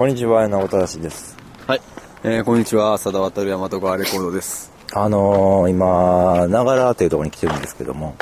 [0.00, 1.36] こんにちは、直正です。
[1.66, 1.80] はい。
[2.24, 4.72] えー、こんにちは、佐田渡る大和川レコードです。
[4.94, 8.16] あのー、今、ながらっていうところに来てるんですけども、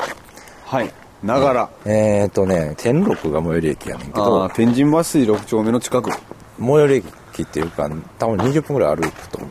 [0.65, 0.91] はい。
[1.23, 1.69] ながら。
[1.85, 6.11] えーとね、天六が最寄り駅やねんけあどあ、、天神橋筋6丁目の近く。
[6.59, 9.49] 最寄り駅っていうか、多分20分ぐらい歩くと思う。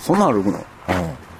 [0.00, 0.58] そんなん歩くの？
[0.58, 0.64] うん。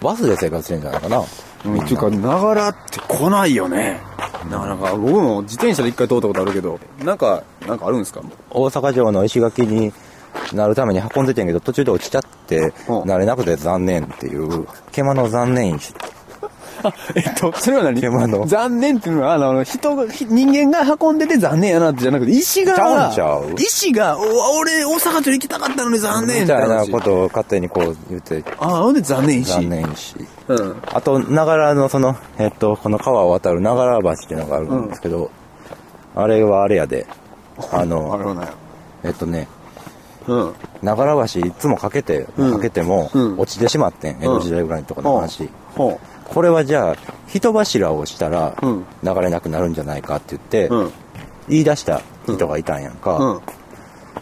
[0.00, 1.24] バスで生活してるんじゃないかな。
[1.64, 4.00] うん、っていうか、ながらって来ないよね。
[4.48, 8.22] なかなか、僕も自転車で一回通ったことあるけど、なんか、なんかあるんですか？
[8.50, 9.92] 大阪城の石垣に
[10.52, 13.02] なるために運んでてんけど、途中で落ちちゃって、うん。
[13.02, 15.94] 慣れなくて残念っていう、獣の残念石。
[16.82, 18.00] あ、えっと、それは何？
[18.00, 23.54] 獣残念っていうのは、あの、人が、ひ人間が運んでて残念やなってじゃなくて、石が、ちゃうんちゃう？
[23.56, 29.52] 石が、お俺、大阪城行きたかったのに残念みたいな話ことを勝手にこう言って、ああ、ほんで残念石。
[29.52, 30.16] 残念石。
[30.48, 30.82] うん。
[30.86, 35.30] あと、ながらのその、えっと、この川を渡るながら橋っていうのがあるんですけど、
[36.14, 37.06] あれはあれやで、
[37.72, 38.54] ああの、 れはなんや。
[39.04, 39.48] えっとね、
[40.26, 40.52] うん。
[40.82, 45.48] ながら橋いつもかけて、うんかけてもうん落ちてしまってん、江戸時代ぐらいのとこの話。
[45.74, 46.96] ほこれはじゃあ、
[47.28, 50.74] 人柱をしたらうん流れなくなるんじゃないかって言って、う。
[50.74, 50.92] うん。
[51.48, 53.16] 言い出した人がいたんやんか。
[53.16, 53.40] うん。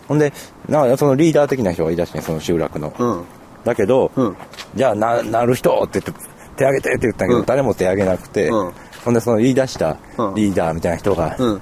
[0.08, 0.32] ほんで、
[0.68, 2.92] なんかそのリーダー的な人が言い出してん、その集落の。
[2.98, 3.24] うん。
[3.64, 4.36] だけど、うん。
[4.74, 6.12] じゃあな、なる人って言って、
[6.56, 8.72] 手挙げてって言ったんやけど、うん誰も手挙げなくて、うん
[9.04, 11.60] ほんでその言い出したうんリーダーみたいな人が、うん。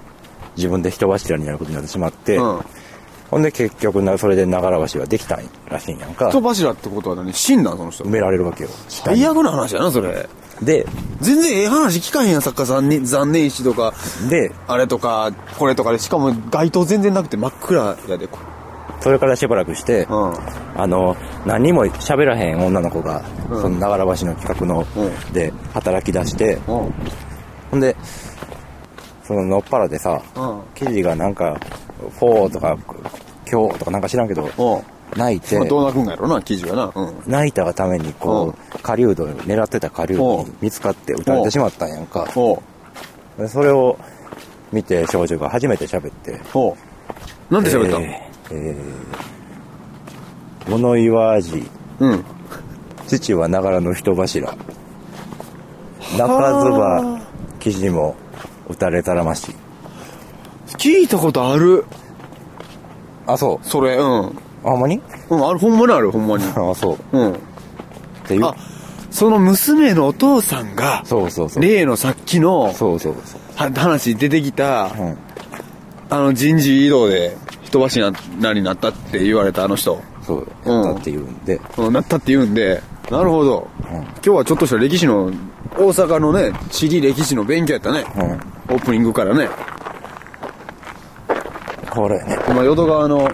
[0.56, 2.60] 自分で人柱になることになってしまって、うん。
[3.30, 6.28] ほんで結局な、それで長良橋はできたんらしいんやんか。
[6.28, 7.32] 人柱ってことは何？
[7.32, 7.78] 死んだん？
[7.78, 8.10] その人埋。
[8.10, 8.70] められるわけよ。
[8.88, 10.28] 最悪な話やな、それ。
[10.60, 10.86] で、
[11.20, 13.04] 全然ええ話聞かへんやん、作家さんに。
[13.06, 13.94] 残念石とか、
[14.28, 18.28] で、あれとか、これとかで、しかも街灯全然なくて真っ暗やで。
[19.00, 20.32] それからしばらくして、うん。
[20.76, 21.16] あの、
[21.46, 26.62] 何にも喋らへん女の子が、うんその長良橋の企画の、うんで働き出して、うん。
[27.70, 27.96] ほんで、
[29.24, 30.60] そののっぱらでさ、うん。
[30.74, 31.58] 記事がなんか、
[32.18, 32.76] フォーとか、
[33.50, 34.82] 今日とかなんか知らんけど、うん。
[35.18, 36.92] 泣いてまあ、、どう泣くんやろな、記事はな。
[36.94, 37.22] うん。
[37.26, 42.26] 泣いたがためにこう、狩人、狙ってた狩人に見つかって撃たれてしまったんやんか。
[42.32, 42.60] そ
[43.62, 43.98] れを
[44.72, 46.40] 見て少女が初めて喋って。
[47.50, 47.98] なんで喋った？
[47.98, 51.68] の、えーえー物言わじ、
[51.98, 52.24] うん。
[53.08, 54.54] 父はながらの人柱。
[56.16, 57.20] 中唾
[57.58, 58.14] 記事も
[58.72, 59.54] 撃たれたらまし。
[60.78, 61.84] 聞いたことある。
[63.26, 64.26] あ、そそれ、うん。
[64.28, 64.32] う。
[64.64, 65.00] あ、ほんまに？
[65.30, 66.44] うん、ある、ほんまにある、ほんまに。
[66.56, 67.18] あ、そう。
[67.18, 67.32] うん。
[67.32, 67.36] っ
[68.26, 68.54] てあ。、
[69.10, 71.62] その娘のお父さんが、そうそうそう。
[71.62, 73.40] 例のさっきのそうそうそう。
[73.54, 75.18] は話に出てきた、うん。
[76.10, 78.10] あの人事異動で人柱
[78.54, 80.46] になったって言われたあの人、そう。
[80.64, 81.60] うんやったっていうんで。
[81.76, 83.68] うんなったって言うんで、なるほど。
[83.82, 85.30] うん今日はちょっとした歴史の、
[85.76, 88.04] 大阪のね、地理歴史の勉強やったね。
[88.16, 88.74] うん。
[88.74, 89.48] オープニングからね。
[91.90, 92.38] これね。
[92.46, 93.30] この淀川の、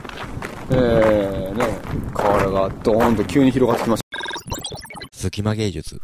[0.71, 1.67] えー、ね、
[2.15, 4.03] 河原がドーンと急に広がってきまし
[5.13, 6.01] 隙間芸術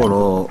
[0.00, 0.50] この、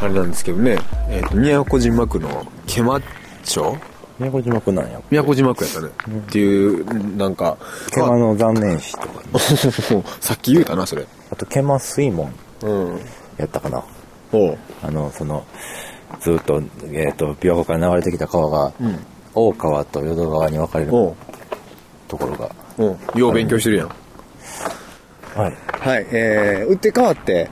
[0.00, 0.78] あれなんですけどね、
[1.10, 3.00] えっ、と、宮古島区の毛馬
[3.42, 3.76] 町
[4.16, 5.00] 宮古島区なんや。
[5.10, 5.88] 宮古島区やったね。
[5.88, 7.58] っていう、なんか、
[7.90, 9.22] 獣の残念死とか。
[10.20, 11.04] さっき言うたな、それ。
[11.32, 12.32] あと、獣水門
[12.62, 13.00] うん。
[13.38, 13.82] やったかな。
[14.30, 14.58] おう。
[14.84, 15.44] あの、その、
[16.20, 16.62] ずっと、
[16.92, 18.98] えっ、と、琵琶湖から流れてきた川が、うん。
[19.34, 20.92] 大川と淀川に分かれる。
[22.06, 22.48] ところが。
[22.78, 23.18] おう。
[23.18, 23.88] よう勉強してるやん。
[25.34, 25.56] はい。
[25.80, 26.06] はい。
[26.12, 27.50] えー、打って変わって、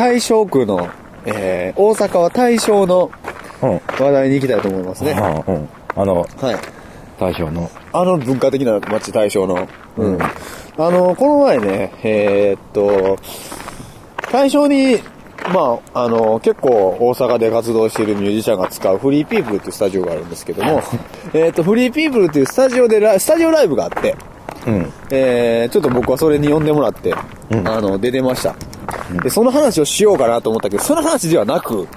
[0.00, 0.88] 大正区の、
[1.26, 3.10] えー、大阪は大正の
[3.62, 3.80] うん。
[4.02, 5.12] 話題に行きたいと思いますね。
[5.12, 5.54] はうん。
[5.56, 5.68] うん。
[5.94, 6.26] あの、い。
[7.20, 7.70] 大将の。
[7.92, 9.68] あの文化的な街大正の。
[9.98, 10.18] うん
[10.78, 13.18] あの、この前ね、えーっと、
[14.32, 15.00] 大正に、
[15.52, 20.80] まあ、あの、結構大阪で活動しているミュージシャンが使うフリーピープルっていうスタジオがあるんですけども、
[21.34, 24.16] えーっと、フリーピープルっていうスタジオでライ、スタジオライブがあって、
[24.66, 24.92] うん。
[25.10, 27.14] えー、ちょっと僕はそれに呼んでもらって、
[27.50, 28.54] うんあの、出てました。
[29.22, 31.88] で、その話をしようかなと思ったけど、その話ではなく、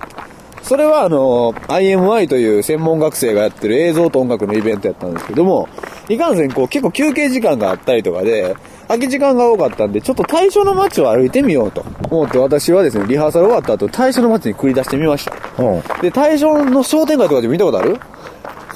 [0.63, 5.67] それはあの、IMI という専門学生がやってる映像と音楽のイベントやったんですけども、
[6.09, 8.55] いかんせんこう結構休憩時間があったりとかで、
[8.88, 15.33] 空き時間が多かったんで、ちょっと対象の街を歩いてみようと思って私はですね、リハーサル終わった後、対象の街に繰り出してみました。
[15.61, 15.83] うん。
[16.01, 18.00] で、対象の商店街とかで見たことある？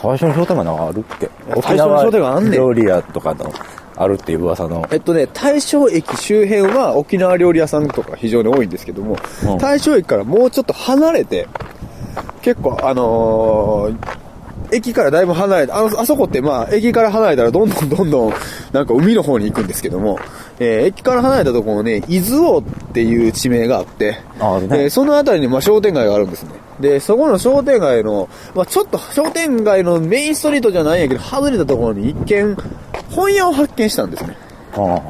[0.02, 1.30] 最初の商店街なんかあるっけ
[1.62, 2.52] 最初の商店街あんねん。
[2.54, 3.52] 料理屋とかの、
[3.96, 4.88] あるっていう噂の。
[4.92, 9.58] えっとね、大正駅周辺は沖縄料理屋さんとか非常に多いんですけども、うん。
[9.58, 11.48] 大正駅からもうちょっと離れて、
[12.42, 14.27] 結構あのー
[14.72, 18.34] 駅からだいぶ離れて、あの、あそこってまあ、駅から離れたらどんどんどんどん、
[18.74, 20.20] なんか海の方に行くんですけども、
[20.60, 26.52] えー駅から離れたところに、伊豆王っていう地名があって、ねえーその辺りにまあ商店街があるんですね。
[26.80, 32.58] で、そこの商店街の、まあちょっと商店街のメインストリートじゃないんやけど、外れたところに一見、
[33.12, 34.36] 本屋を発見したんですね。
[34.76, 35.02] あ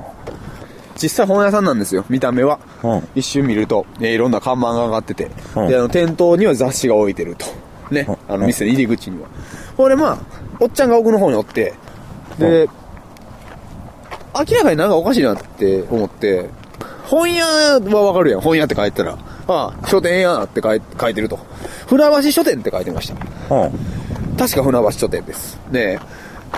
[1.02, 2.60] 実際本屋さんなんですよ、見た目は。
[2.84, 7.46] うん一瞬見ると、えーいろんな看板が上がってて、うんで、あの、店頭には雑誌が置いてると。
[7.92, 9.28] ね、うんあの、店の入り口には。
[9.76, 10.18] これまあ、
[10.60, 11.74] おっちゃんが奥の方におって、
[12.38, 12.68] で、
[14.36, 16.50] 明らかになんかおかしいなって思って、
[17.06, 19.18] 本屋はわかるやん、本屋って書いてたら。
[19.48, 21.40] ああ、書店やって書い書いてると。
[21.88, 23.56] 船橋書店って書いてました。
[23.56, 23.62] あ。
[23.62, 24.38] うん。
[24.38, 25.58] 確か船橋書店です。
[25.72, 26.00] で、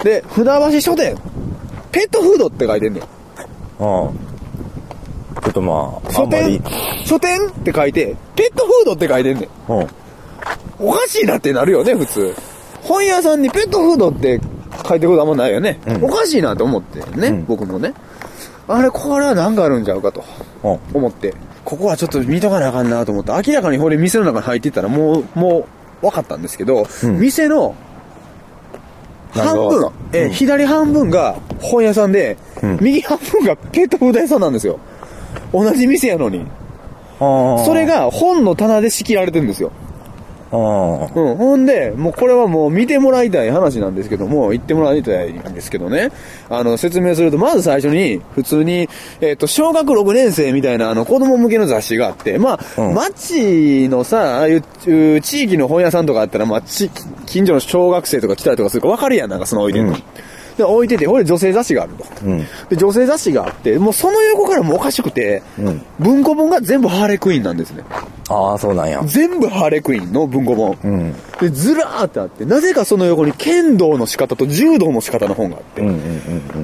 [0.04, 1.16] で、船橋書店、
[1.92, 3.04] ペットフードって書いてんねん。
[3.04, 3.10] うん。
[3.80, 4.12] ちょ
[5.50, 6.62] っとまあ、あ書店、
[7.06, 9.72] 書店って書いて、ペットフードって書いてんねん。
[9.72, 9.88] うん。
[10.80, 12.34] おかしいなってなるよね、普通。
[12.84, 14.40] 本屋さんにペットフードって
[14.88, 15.80] 書いてることあんまないよね。
[15.88, 17.94] うんおかしいなと思ってね、うん僕もね。
[18.68, 20.24] あれ、これは何かあるんちゃうかと
[20.64, 20.80] うん。
[20.94, 21.34] 思って、
[21.66, 25.68] ここはちょっと見とかなあかんなと思って、明らかにこれ店の中に入っていったらもう、も
[26.02, 27.76] う分かったんですけど、うん店の
[29.32, 34.80] 半分え、うん左半分が本屋さんで、うん右半分がペットフード屋さんなんですよ。
[35.52, 36.46] 同じ店やのに。
[37.20, 39.72] それ、が本の棚で仕切られてるんですよ。
[40.52, 41.36] うん。
[41.36, 46.12] ほんで、もうこれはもう見てもらいたい話なんですけども、言ってもらいたいんですけどね。
[46.50, 48.90] あの、説明すると、まず最初に、普通に、
[49.22, 56.90] えっ、と、小学6年生みたいな、あの、子供向けの雑誌があって、まあ、うん町のさ、ああいう、う地域の本屋さんとかあったら、まあ、ち、
[57.26, 59.94] 近所の小学生とか来たりとかするから分かるやん、なんかその置いてるの。
[59.94, 60.04] うん
[60.60, 62.06] で、置いてて、これ女性雑誌があると。
[62.26, 62.46] うん。
[62.70, 67.84] で、女性雑誌があって、もうその横からもうおかしくて、うん文庫本が全部ハーレクイーンなんですね。
[68.30, 69.02] ああ、そうなんや。
[69.06, 70.78] 全部ハーレクイーンの文庫本。
[70.84, 71.16] うん。
[71.40, 75.82] で、ずらーってあって、なぜかその横に剣道の仕方と柔道の仕方の本があって。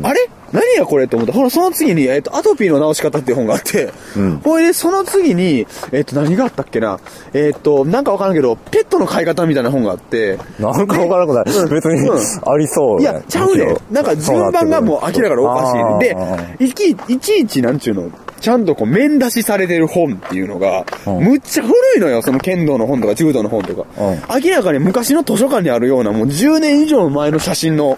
[0.04, 0.30] あれ？
[0.52, 7.00] 何やこれと思って、ほら、その次に、えっ、と、アトピーの治し方っていう本があって、うんほいで、その次に、えっ、と、何があったっけな、
[7.34, 11.64] えっ、と、なんかわからんけど、ペットの飼い方みたいな本があって、なんかわからなくない。
[11.64, 12.18] うん別にうん、
[12.50, 13.78] ありそうやいや、ちゃうねん。
[13.92, 16.56] なんか順番がもう明らかにおかしいね。
[16.58, 23.82] で、いきいちいち、なんちゅうの、ちゃんとこう面出しされてる本っていうのが、うんむっちゃ古いのよ、その剣道の本とか柔道の本とか。
[23.82, 27.98] う明らかに昔の図書館にあるような、もう10年以上前の写真の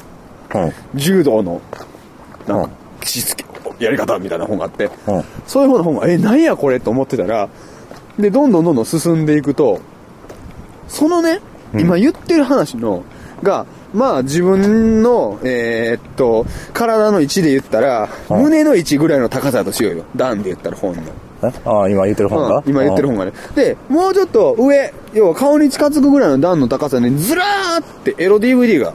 [0.54, 0.74] うん。
[0.96, 1.62] 柔道の、
[2.48, 2.72] なんうんか、
[3.06, 3.46] しつけ、
[3.80, 7.50] やり方みたいな本があって、うんそういう本の本が、え、なんやこれと思ってたら、
[8.20, 9.80] で、どんどんどんどん進んでいくと、
[10.88, 11.40] そのね、
[11.78, 13.04] 今言ってる話の、
[13.44, 20.04] が、まあ自分の、えーっと、体の位置で言ったら、うん胸の位置ぐらいの高さだとしようよ。
[20.16, 21.02] 段で言ったら本の。
[21.44, 21.52] え？
[21.66, 22.58] ああ、今言ってる本が？
[22.58, 23.34] うん今言ってる本がね。
[23.56, 28.94] で、もうちょっと上、要は顔に近づくぐらいの段の高さにずらーってエロ DVD が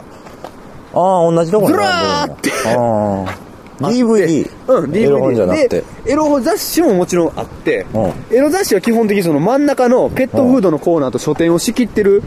[0.94, 3.38] ああ、同じとこにずらーってああ。
[3.80, 4.48] DVD?
[4.68, 5.06] うん、DVD。
[5.06, 7.86] エロ本じゃなくてで。、エロ雑誌ももちろんあって、
[8.30, 12.22] うエロ雑誌は基本的にその真ん中のペットフードのコーナーと書店を仕切ってる、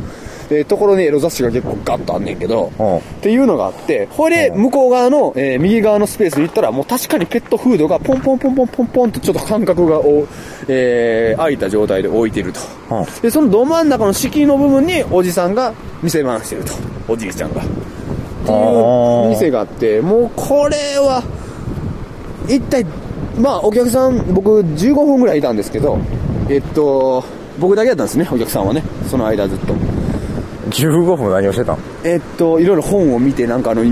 [0.50, 10.27] えーところにエロ雑誌が結構ガッとあんねんけど、うんっていうのがあって、これで向こう側の、えー右側のスペースに行ったら、もう確かにペットフードがポンポンポンポンポンポンとちょっと間隔がお、
[10.68, 12.59] えー空いた状態で置いてると。
[12.92, 16.74] うんで、そのど真ん中の敷居の部分におじさんが店番してると。
[17.07, 17.62] おじいちゃんが。
[17.62, 17.65] っ
[18.45, 18.56] てい
[19.25, 21.24] う店があって、もうこれは、
[22.48, 22.86] 一体、
[23.39, 25.98] まあお客さん、僕15分ぐらいいたんですけど、
[26.48, 27.24] えっと、
[27.58, 28.84] 僕だけだったんですね、お客さんはね。
[29.10, 29.74] その間ずっと。
[30.82, 33.89] 15分何をしてたんえっと、いろいろ本を見て、なんかあの、い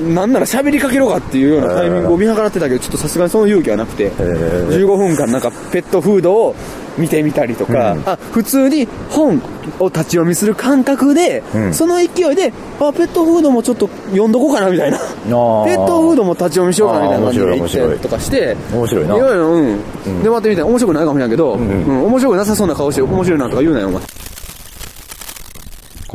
[0.00, 4.68] なんなら喋りかけろかっていうようなタイミングを見計らってたけど、ちょっとさすがにその勇気はなくて、ー。
[4.68, 6.54] 15分間なんかペットフードを
[6.98, 8.02] 見てみたりとか、うん。
[8.04, 9.40] あ、普通に本
[9.78, 11.74] を立ち読みする感覚で、うん。
[11.74, 14.98] その勢いで、あ、ペットフードもちょっと読んどこうかなみたいな。
[14.98, 15.74] ペー。
[15.74, 17.88] ットフードも立ち読みしようかなみたいな感じで行っ面白い面白い。
[17.88, 19.16] たりとかして、面白いな。
[19.16, 20.22] いろいろ、うん。
[20.22, 21.86] で、待ってみて、面白くないかもしれんけど、うん。
[21.86, 24.02] ん面白くなさそうな顔して、面白いなとか言うなよ、お前。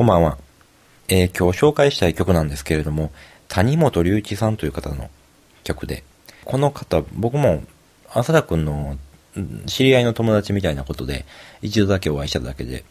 [0.00, 0.38] こんばんは。
[1.08, 3.12] えー今日紹介したい曲なんですけれども、
[3.48, 5.10] 谷本隆一さんという方の
[5.62, 6.04] 曲で、
[6.46, 7.62] この方、僕も
[8.08, 8.96] 浅田くんの
[9.66, 11.26] 知り合いの友達みたいなことで、
[11.60, 12.82] 一度だけお会いしただけで、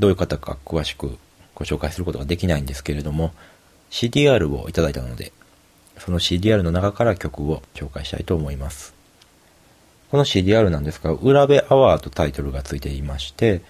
[0.00, 1.16] どういう方か詳しく
[1.54, 3.32] ご紹介することができないんですけれども、
[3.92, 5.30] CDR をいただいたので、
[5.98, 8.94] その CDR の中から曲を紹介したいと思います。
[10.10, 13.62] この CDR なんですが、裏部アワーとタイトルがついていまして、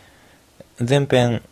[0.80, 1.42] 前編、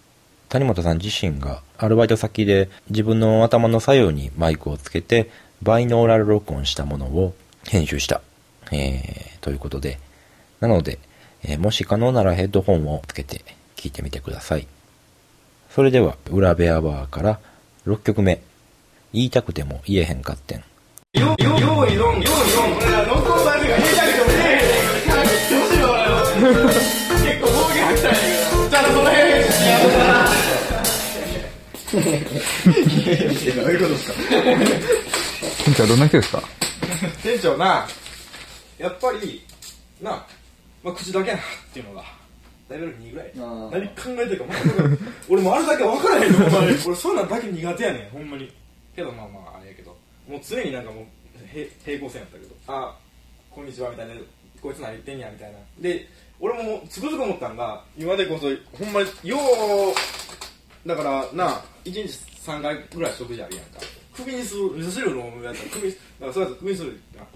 [0.49, 5.31] 谷本さん自身がアルバイト先で自分の頭の左右にマイクをつけて
[5.63, 7.35] バイノーラル録音したものを
[7.65, 8.21] 編集した、
[8.73, 9.99] えー、ということで、
[10.61, 10.99] なので、
[11.43, 13.45] えーもし可能ならヘッドホンをつけて
[13.77, 14.67] 聞いてみてください。
[15.71, 17.41] それでは、裏ベアバーから
[17.87, 18.41] 6曲目。
[19.13, 20.59] 言いたくても言えへんかってん。
[21.15, 26.17] よ、よ、よいどん、よいどん、これはノンコンバイブが言いたくてもねえへんから、言ってほしいの俺は。
[27.25, 29.46] 結構暴言吐きたいんやけ
[32.01, 34.59] ど、じゃあその辺、
[35.65, 36.43] 店長どんな人ですか？
[37.23, 37.87] 店長な、
[38.79, 39.43] やっぱり、
[40.01, 40.11] な、
[40.83, 42.05] まあ、口だけやなっていうのが、
[42.71, 43.33] レベル2ぐらい。
[43.35, 44.99] 何考えてるか全く、
[45.29, 46.47] 俺もあれだけ分からへんの。
[46.87, 48.53] 俺そんなんだけ苦手やねん、ほんまに。
[48.95, 49.97] けどまあまあ、あれやけど、
[50.29, 51.05] もう常になんかもう、
[51.55, 52.97] へ平行線やったけど、あ、
[53.51, 54.15] こんにちはみたいな、
[54.63, 55.59] こいつ何言ってんやみたいな。
[55.81, 56.09] で、
[56.41, 59.37] 俺もつくづく思ったんが、今でこそ、ほんまに、よ
[60.85, 62.09] う、だからな、1日
[62.45, 63.81] 3回ぐらい食事あるやんか。
[64.17, 67.27] 首にする、味噌汁飲むやったら首、だからそれやったら首にするやん。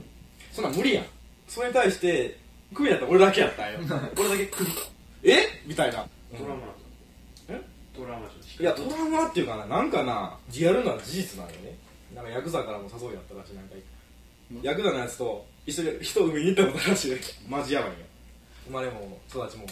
[0.52, 1.04] そんなん無理やん。
[1.46, 2.38] それに対して、
[2.74, 3.78] 首だったら俺だけやったんよ。
[4.16, 4.70] 俺だけ首。
[5.22, 5.62] え？
[5.66, 6.06] みたいな。
[6.38, 6.62] ドラマ
[7.48, 7.60] え
[7.96, 11.76] ドラマいや、トラウマっていうかな、なんかな、リアルな事実なんよね。
[12.14, 13.74] なんかヤクザからも誘いやったらしい、なんか、
[14.62, 17.16] ヤクザのやつと一緒に人を海に行ったことらしい。
[17.48, 17.96] マジやばいよ。
[18.66, 19.66] 生まれも育ちも。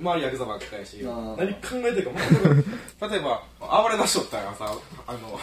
[0.00, 2.20] 周りヤクザばっかりやし、ー何考えてるか
[3.00, 3.12] 全く。
[3.12, 4.72] 例えば、暴れ出しとったらさ、
[5.06, 5.38] あの、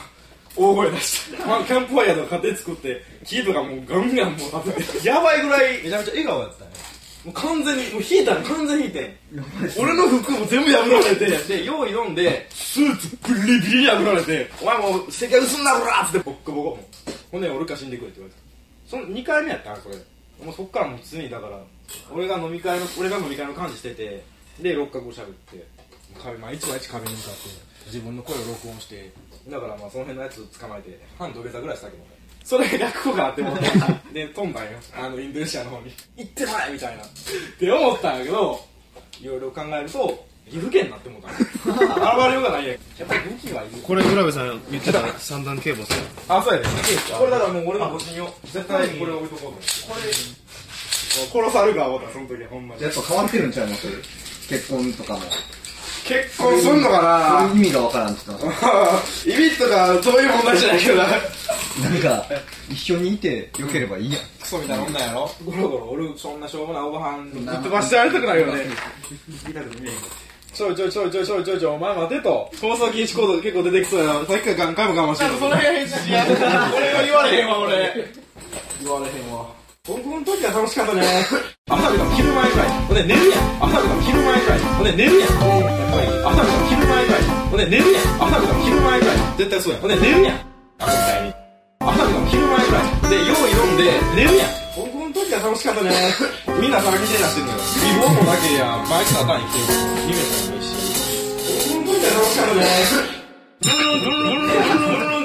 [0.56, 6.72] 大声出して、まあキャンプファイヤーとか家庭作って、木とかもうガンガンもう立てて、やばいぐらい、めちゃめちゃ笑顔やったね。
[7.24, 9.18] もう完全に、もう引いたの完全に引いて。
[9.80, 16.80] 俺の服も全部破られて、で、用意飲んで、スーツブリビリ破られて、お前もう、世界薄んなこらってボッコボコ。
[17.32, 18.42] 骨折るか死んでくれって言われて。
[18.88, 19.96] その2回目やったな、それ。
[20.44, 21.60] もうそっからもう普通に、だから、
[22.12, 24.24] 俺が飲み会の、俺が飲み会の幹事してて、
[24.62, 25.66] で、六角を喋って、
[26.22, 27.40] 壁、毎日毎日壁に向かって、
[27.88, 29.12] 自分の声を録音して、
[29.50, 32.10] だからまあその辺のやつ捕まえて、半土下座ぐらいしたけどね。
[32.44, 33.66] それが落語かって思って、
[34.14, 34.72] で、飛んだんよ。
[34.96, 35.94] あの、インドネシアの方に。
[36.18, 37.04] 行ってまいみたいな。
[37.04, 37.08] っ
[37.60, 38.66] て思ったんやけど、
[39.22, 41.36] いろいろ考えると、岐阜県になって思ったの。
[41.76, 42.78] 現れようがないやん。
[42.98, 43.82] やっぱり武器はいる。
[43.84, 45.98] これ浦部さん言ってた三段警棒さん
[46.40, 46.68] あ、そうやで。
[47.18, 48.34] これだからもう俺のご信用。
[48.46, 49.68] 絶対これ置いとこうと思って。
[51.32, 52.82] これ、殺されるか思った、その時はほんまに。
[52.82, 53.88] やっぱ変わってるんちゃいます？
[54.52, 55.22] 結婚とかも。
[56.04, 58.58] 結婚すんのかそういう意味がわからんって言ってまな
[59.26, 61.04] イビッとかそういう問題じゃないけどな。
[61.04, 61.10] ん
[62.02, 62.26] か、
[62.70, 64.22] 一緒にいて良ければいいやん。
[64.42, 65.32] クソみたいな女やろ？
[65.46, 68.66] ゴロゴロおる、そんなしょうもないおばはん、ぶっ飛ばしてやりたくないよね。
[70.54, 72.52] ちょいちょいちょいちょいちょいちょいちょい、お前待てと。
[72.60, 74.14] 放送禁止コード結構出てきそうやな。
[74.26, 75.32] さっきから何回も我慢してる。
[75.40, 76.76] その辺やた。
[76.76, 78.10] 俺は言われへんわ、俺。
[78.84, 79.61] 言われへんわ。
[79.84, 81.02] 高校の時は楽しかったね。
[81.66, 82.70] 朝とか昼前ぐらい。
[82.86, 83.66] ほんで寝るやん。
[83.66, 84.60] 朝とか昼前ぐらい。
[84.78, 85.34] ほんで寝るやん。
[85.34, 86.06] やっぱり。
[86.22, 87.26] 朝とか昼前ぐらい。
[87.50, 88.22] ほんで寝るやん。
[88.22, 89.18] 朝とか昼前ぐらい。
[89.42, 89.82] 絶対そうやん。
[89.82, 90.46] ほんで寝るやん。
[90.78, 91.34] あのみたいに。
[91.82, 93.10] 朝とか昼前ぐらい。
[93.10, 93.90] で、用意飲んで
[94.22, 94.54] 寝るやん。
[94.78, 95.90] 高校の時は楽しかったね。
[96.62, 97.66] みんな騒ぎになってんのよ。
[97.82, 99.82] 美貌もだけや、毎日の頭に来てる。
[100.06, 100.78] 夢もいいし。
[101.58, 102.70] 高校の時は楽しかったね。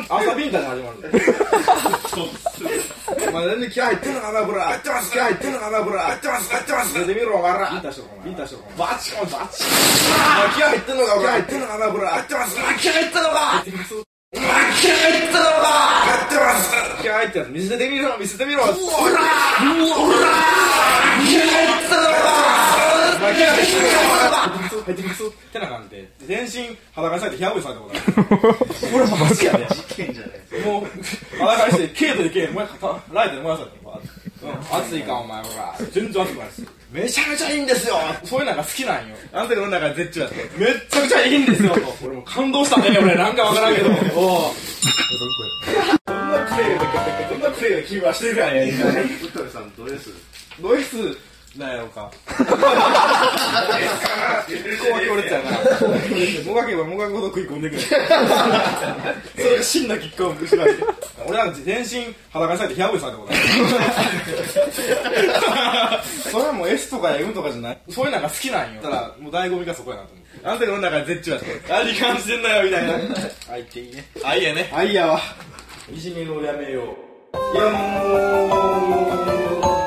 [0.08, 1.20] 朝ビンタで始まるんだよ。
[3.06, 4.60] お前全然気合入ってんのかな、これ。
[4.60, 5.98] 入ってます、気合入ってんのかな、これ。
[5.98, 6.94] 入ってます、入ってます。
[6.94, 7.70] 出てみろ、お前ら。
[7.70, 8.26] ビンタしろ、お前。
[8.26, 8.58] ビンタしろ。
[8.76, 10.54] バチコン、バチコン。
[10.56, 11.28] 気合入ってんのか、これ。
[11.28, 12.06] 入ってんのかな、これ。
[12.06, 12.56] 入ってます。
[12.56, 13.38] 気合入ってんのか。
[13.38, 13.94] 入ってます。
[14.34, 15.46] 気合入ってんのか。
[15.46, 16.74] 入ってます。
[17.02, 17.50] 気合入ってます。
[17.50, 18.64] 見せてみろ、見せてみろ。
[18.64, 18.80] うわうわ
[21.22, 22.26] 気合入ってんのか。
[23.22, 23.90] 気合入ってんの
[24.30, 24.36] か。
[24.86, 25.22] 入ってます。
[25.24, 26.08] ってな感じで。
[26.26, 28.56] 全身裸にされて、ヒャブイされたことある。
[28.92, 29.66] これマジやね。
[29.70, 33.78] 事件じゃないもう、裸にして、ケートでケート、燃え、ライトで燃やされて、
[34.42, 35.74] うん、熱いか、お前、ほら。
[35.90, 36.62] 全然熱くないです。
[36.92, 39.16] めちゃめちゃいいんですよそういうのが好きなんよ。
[39.32, 40.58] あんたの中で絶頂やって。
[40.58, 41.80] めっちゃくちゃいいんですよと。
[42.04, 43.14] 俺も感動したね、俺。
[43.16, 43.90] なんかわからんけど。
[44.14, 44.54] おお。
[46.06, 48.72] どんなプレイが、どんなプレイが気はしてるかね。
[49.34, 50.10] 浦部さんド S
[50.60, 51.18] ド S
[51.58, 52.10] なんやろうか。
[52.36, 52.44] こ
[54.96, 55.50] う強烈やな。
[56.44, 57.82] もがけばもがくほど食い込んでくる。
[57.82, 58.00] それ
[59.56, 60.82] が真なきっかを失われて。
[61.26, 63.42] 俺なんか全身裸にされてヒャブイされたことある。
[66.30, 67.78] それはもう S とか M とかじゃない。
[67.90, 68.82] そういうのが好きなんよ。
[68.82, 70.26] ただ、もう醍醐味がそこやなと思って。
[70.44, 71.72] あんたの中で絶頂やって。
[71.72, 72.92] あり感じてんだよ、みたいな。
[73.50, 74.04] 愛っていいね。
[74.24, 74.68] 愛やね。
[74.72, 75.18] 愛やわ。
[75.92, 76.86] いじめるをやめよう。
[77.56, 77.76] いやも
[79.82, 79.85] う、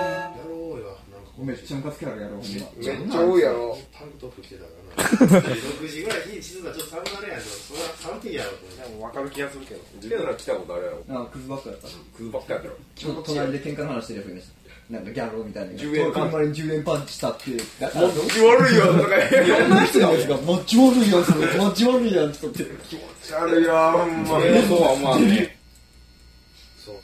[1.46, 2.46] めっちゃムカつけられやろ、ほんま。
[2.46, 3.77] めっちゃ多いやろ。
[3.98, 9.81] タンクトップ着てたからな6時ぐらいに静かちょっと寒なるやんそれは寒いやろとも分かる気がするけど。
[9.96, 11.88] 自分ら来たことあるやろあ、クズばっかやった。
[12.17, 14.60] クズばっかやったろちょっと隣で喧嘩の話してるやつがいました。
[14.89, 15.72] なんかギャローみたいな。
[15.74, 17.51] 10円パンチ車に10円パンチしたって。
[17.51, 17.62] もっ
[18.27, 21.48] ち悪いよとか言ういろんな人が、マッチ悪いやん、それ。
[21.58, 22.72] マッチ悪いやん、ちょっとって。
[23.34, 25.58] 悪いよほんまそうは思わんね。
[26.84, 26.96] そう。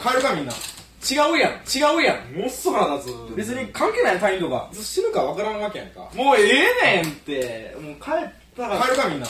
[0.00, 0.52] 変えるかみんな。
[1.10, 1.52] 違うやん。
[1.52, 2.40] 違うやん。
[2.40, 3.36] もっそ腹立つ。
[3.36, 4.68] 別に関係ない他人とか。
[4.72, 6.00] 死ぬか分からんわけやんか。
[6.14, 6.64] もうえ
[6.96, 7.76] えねんって。
[7.80, 8.80] もう帰ったら。
[8.80, 9.26] 変えるかみんな。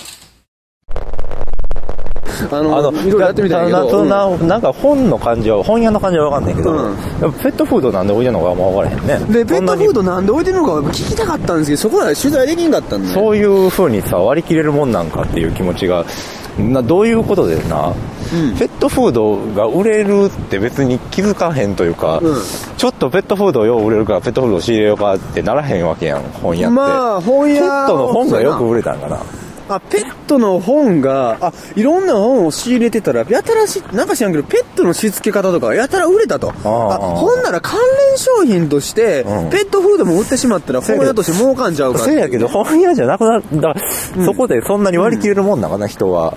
[2.51, 4.03] あの、あの、いろいろやってみたいけど。
[4.03, 9.33] うんなななんか本の感じは、本屋の感じはわかんないけど、うんペットフードなんで置いてんのかあんま分からへんね。
[9.33, 13.09] で、ペットフードドなんで置いてるのか聞きたかったんですけど、そこまで取材できんかったんで。
[13.09, 16.05] そういう風にさ、割り切れるもんなんかっていう気持ちが、
[16.59, 17.93] などういうことでな、
[18.59, 22.37] ペットフードが売れるって別に気づかへんというか、うん
[22.77, 26.77] ちょっとペットフードよう売れるからペットフードを仕入れようかってならへんわけやん、本屋って。
[26.77, 26.85] ま
[27.15, 27.61] あ、本屋。
[27.63, 29.21] ペットの本がよく売れたんかな。
[29.69, 36.51] あ、ペットの本が、あ、いろんな本を仕入れてたら、やたらし、なんか知らんけど、ペットのしつけ方とか、やたら売れたと。
[36.51, 37.79] ああほんなら関
[38.11, 39.51] 連商品として、うん。
[39.51, 42.17] ペットフードも売ってしまったら、本屋として儲かんちゃうかっていう。
[42.17, 43.75] せやけど、本屋じゃなくなだ
[44.25, 46.35] そこでそんなに割り切れるもんなんかな、人は。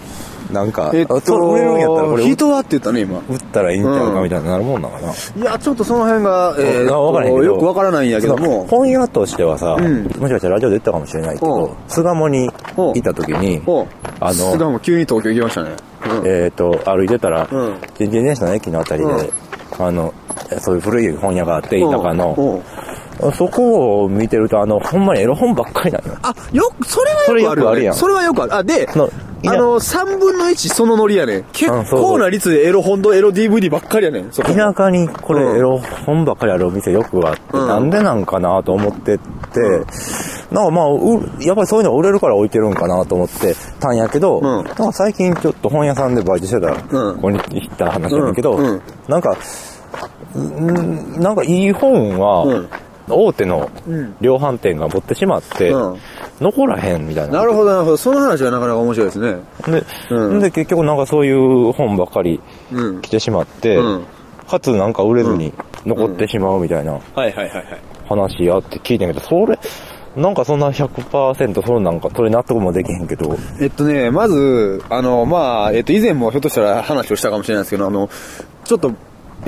[0.51, 1.15] なんか、えっと、
[1.51, 3.19] 売れるんやったらこれ売人はって言ったね、今。
[3.29, 5.11] 売ったらいいんちゃうかうんみたいになるもんなんかな。
[5.11, 5.13] い
[5.43, 12.49] や、ちょっとその辺が、えーよくわからないんやけども、本屋としてはさ、んもしかしたらラジオで言ったかもしれないけうんど、巣鴨に
[12.95, 13.87] いた時に、お
[14.19, 15.69] あの菅も急に東京行きましたね。
[16.21, 19.31] うんえっ、と、歩いてたら、うん人事電車の駅のあたりで、
[19.79, 20.13] あの、
[20.59, 22.63] そういう古い本屋があって、田舎うんの、
[23.35, 26.19] そこを見てると、あの、ほんまにエロ本ばっかりなのよ。
[26.21, 27.61] あ、よく、それはよくある。
[27.61, 28.55] それよくあるやんそれはよくある。
[28.55, 28.87] あ、で、
[29.45, 31.39] あの、3分の1そのノリやね。
[31.39, 31.43] ん。
[31.51, 34.31] 結構な率でエロ本とエロ DVD ばっかりやねん。
[34.31, 35.57] そこ田舎にこれうん。
[35.57, 37.67] エロ本ばっかりあるお店よくあって、うん。
[37.67, 39.59] なんでなんかなと思ってって、
[40.51, 44.43] なんかまあ、うやっぱりそういうの売れるから置いてるんかなと思ってたんやけど、ん。
[44.43, 47.15] なんか最近ちょっと本屋さんでバイトしてたら、うん。
[47.15, 48.65] ここに行った話なんだけど、うん。
[48.65, 48.81] うん。
[49.07, 49.37] なんか、
[50.35, 52.69] んなんかいい本は、うん
[53.09, 55.97] 大手のん量販店が持ってしまって、うん
[56.39, 57.39] 残らへんみたいな。
[57.39, 57.97] なるほど、なるほど。
[57.97, 59.37] その話はなかなか面白いですね。
[59.65, 62.39] で、うんで結局なんかそういう本ばっかり
[62.71, 64.05] うん来てしまって、うん
[64.47, 65.53] かつなんか売れずに
[65.85, 66.99] 残ってしまうみたいな。
[68.07, 69.59] 話あって聞いてんけど、それ、
[70.15, 78.09] なんかそんな100%そうなんか、それ納得もできへんけど、えっとね、まず、あの、まあ、えっと、以前もひょっとしたら話をしたかもしれないですけど、あの、
[78.63, 78.93] ちょっと、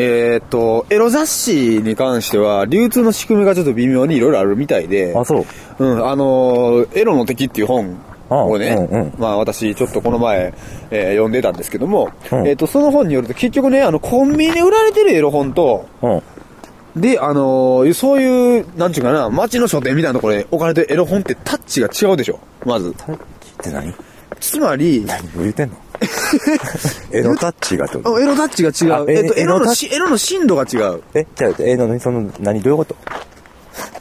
[0.01, 5.45] えーっと、エロ雑誌に関しては、流通の仕組みがちょっと微妙にいろいろあるみたいで、あ、そう。
[5.77, 10.53] うん、あの、エロの敵っていう本をね、うんうんまあ私ちょっとこの前、
[10.91, 17.01] えー読んでたんですけども、うんえっ、と、その本によると結局ね、あの、コンビニで売られてるエロ本と、うん。
[17.01, 22.93] で、あのーそういう、なんちゅうかな、街の書店みたいなところで置かれてるエロ本ってタッチが違うでしょまず。
[22.93, 23.93] タッチって何？
[24.39, 25.75] つまり、何を言ってんの？
[27.11, 29.03] エロタッチがってことあエロタッチが違う。
[29.03, 31.01] あええっと、エロのし、エロの深度が違う。
[31.13, 32.95] え、じゃあ、えの、その、何、どういうこと？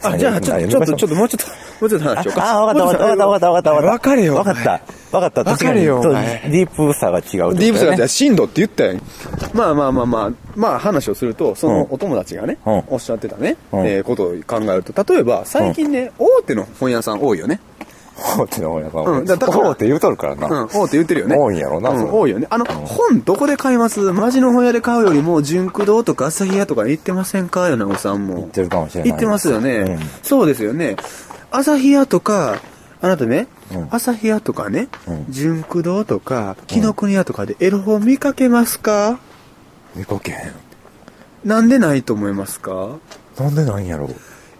[0.01, 2.51] あ、じゃあ、ちょっと、ちょっと、ちょっと、もうちょっと、もうちょっと話しようか。
[2.51, 3.91] あ、わかったわかったわかったわかったわかったわかった。
[3.91, 4.35] わかれよ。
[4.35, 4.71] わかった。
[5.11, 5.43] わかった。
[5.51, 7.55] わかれよディープさが違う。
[7.55, 8.97] ディープスが違う、深度って言ったよ。
[9.53, 17.59] まあまあまあまあ、まあ話をすると、そのうんお友達がね、うんおっしゃってたね、うんえーことを考えると、例えば、最近ね、大手の本屋さん多いよね。
[18.19, 19.03] 大手の本屋さん。
[19.05, 20.67] うんだだから大手言うとるからうん、な。
[20.73, 21.35] 大手言ってるよね。
[21.37, 22.47] 多いんやろなうん多いよね。
[22.49, 23.99] あの、本どこで買います？
[24.11, 27.69] 街の本屋で買うよりも、純駆堂とか朝日屋とかに行ってませんか？
[27.69, 28.35] 米子さんも。
[28.35, 29.11] 言ってるかもしれない。
[29.11, 29.77] 行ってますよね。
[29.77, 30.95] うんそうですよね。
[31.51, 32.59] 朝日屋とか、
[33.01, 39.19] あなたね、うん朝日屋とかね、うん純駆堂とか、紀ノ国屋とかでエロ本見かけますか？
[39.95, 40.53] 見かけへん。
[41.45, 42.97] なんでないと思いますか？
[43.39, 44.09] なんでなんやろ？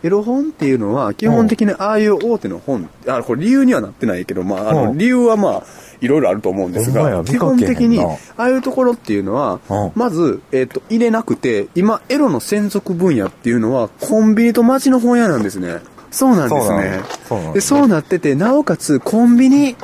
[0.04, 4.98] エロ本っていうのは、基本的にああいう大手の本、あ、これ理由にはなってないけど、まあ、あの、うん。
[4.98, 5.64] 理由はまあ、
[6.02, 15.80] いろいろあると思うんですが、基本的に、ああいうところっていうのはうん、まず、えっと、入れなくて、今、エロの専属分野っていうのは、コンビニと街の本屋なんですね。
[16.12, 17.62] そうなんですね。
[17.62, 19.76] そうなってて、なおかつ、コンビニ、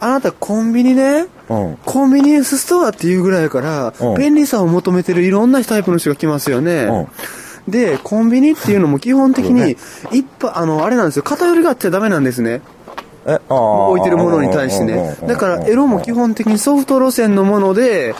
[0.00, 1.78] あなたコンビニね、うん。
[1.84, 4.14] コンビニエンスストアっていうぐらいやから、うん。
[4.16, 6.88] 便利さを求めてるいろんなタイプの人が来ますよね。
[7.70, 9.76] で、コンビニっていうのも基本的に、
[10.12, 12.62] いっぱい、あの、あれなんですよ、偏りがあっちゃダメなんですね。
[13.26, 13.88] え、ああ。
[13.88, 15.16] 置いてるものに対してね。
[15.26, 18.14] だから、エロも基本的にソフト路線のもので、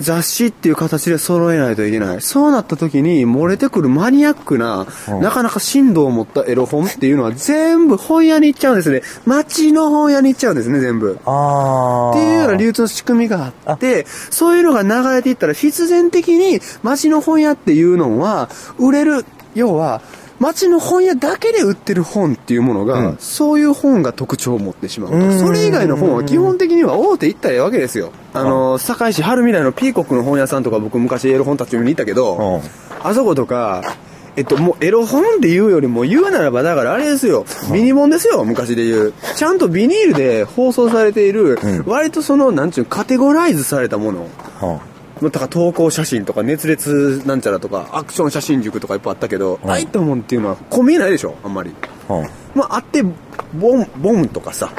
[0.00, 2.20] 雑誌っていう形で揃えないといけない。
[2.20, 4.86] そうなった時に漏れてくるマニアックな、
[5.20, 9.02] なかなか深度を持ったエロ本っていうのは全部本屋に行っちゃうんですね。
[9.26, 11.12] 街の本屋に行っちゃうんですね、全部。
[11.12, 20.02] っていうような流通の仕組みがあって、そういうのが流れていったら必然的に街の本屋っていうのは売れる、要は
[20.38, 25.16] 街の本屋だけで売ってる本っていうものが、うんそういう本が特徴を持ってしまうと。
[25.16, 28.12] うんそれ以外の本は基本的には大手行ったらええわけですよ。
[28.38, 33.06] あの、堺市春未来のピーコックの本屋さんとか僕昔エロ本立ち読みに行ったけど、うん。
[33.06, 33.82] あそことか、
[34.36, 39.14] えっと、もうエロ本で言うよりも言うならば、だからあれですよ、ミニ本ですよ、昔で言う。
[39.34, 41.84] ちゃんとビニールで放送されている、うん。
[41.86, 44.28] 割とその、なんちゅう、カテゴライズされたもの。
[44.62, 45.30] うん。
[45.30, 49.70] だから投稿写真とか熱烈なんちゃらとかアクション写真塾とかいっぱいあったけど、うん。
[49.70, 51.74] ああいったもんっていうのはこう見えないでしょあんまり。
[52.08, 52.28] うん。
[52.54, 54.70] まああってボンボンとかさ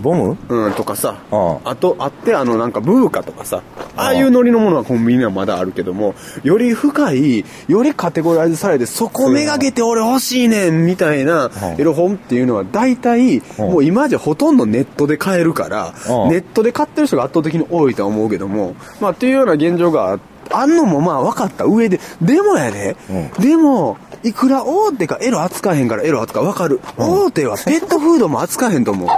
[0.00, 0.36] ボム？
[0.48, 1.16] うん、とかさ。
[1.30, 3.62] ああと、あって、あの、なんか、ブーカとかさ。
[3.96, 15.94] ああいうノリのものはコンビニにはまだあるけども、より深い、よりカテゴライズされて、そこめがけて俺欲しいねんみたいなエロ本っていうのは、大体、もう今じゃほとんどネットで買えるから、
[16.30, 20.18] ネットで買ってる人が圧倒的に多いとは思うけども、まあ、っていうような現状があ、
[20.50, 22.96] あんのもまあ分かった上で、でもやで、
[23.38, 26.80] でも、いくら大手がエロ扱えへんからエロ扱う、分かる。
[26.96, 29.08] 大手はペットフードも扱えへんと思う。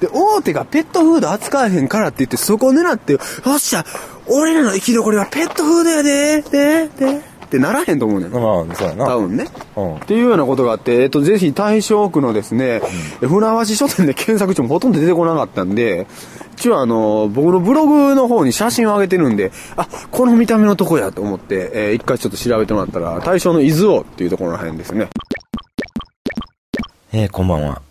[0.00, 3.18] で、大手がペットフード扱えへんからって言って、そこを狙って、よ
[3.54, 3.84] っしゃ、
[4.26, 8.30] 俺らの生き残りはペットフードやでででってならへんと思うねん。
[8.30, 9.06] まあ、そうやな。
[9.06, 9.46] 多分ね。
[9.76, 9.96] うん。
[9.96, 12.80] っていうようなことがあって、えっと、ぜひ大正区のですね、
[13.20, 16.06] うん、船橋書店で検索してもほとんど出てこなかったんで、
[16.56, 25.08] 一応あの、僕のブログの方に写真を上げてるんで、あ、この見た目のとこやと思って、えー、一回ちょっと調べてもらったら、大正の伊豆王っていうところらへんですね。
[27.12, 27.89] えー、こんばんは。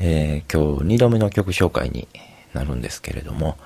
[0.00, 2.08] えー、今日2度目の曲紹介に
[2.54, 3.56] なるんですけれども、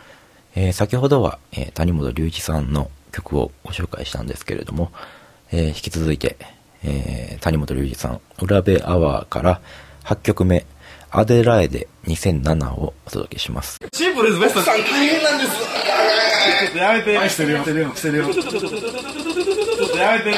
[0.54, 4.90] えー、先ほどは、えー、谷本隆一さんの曲をご紹介したんですけれども、
[5.52, 6.36] え引き続いて、
[6.82, 9.60] え谷本隆一さん、浦部アワーから
[10.04, 10.64] 8曲目、
[11.10, 13.78] アデラエデ2007をお届けします。
[14.14, 17.18] プです、ベスト大変なんですやめて。
[17.18, 17.58] 愛してるよ。
[17.58, 17.94] してるよ。
[17.94, 19.21] してるよ。
[20.02, 20.34] やめて。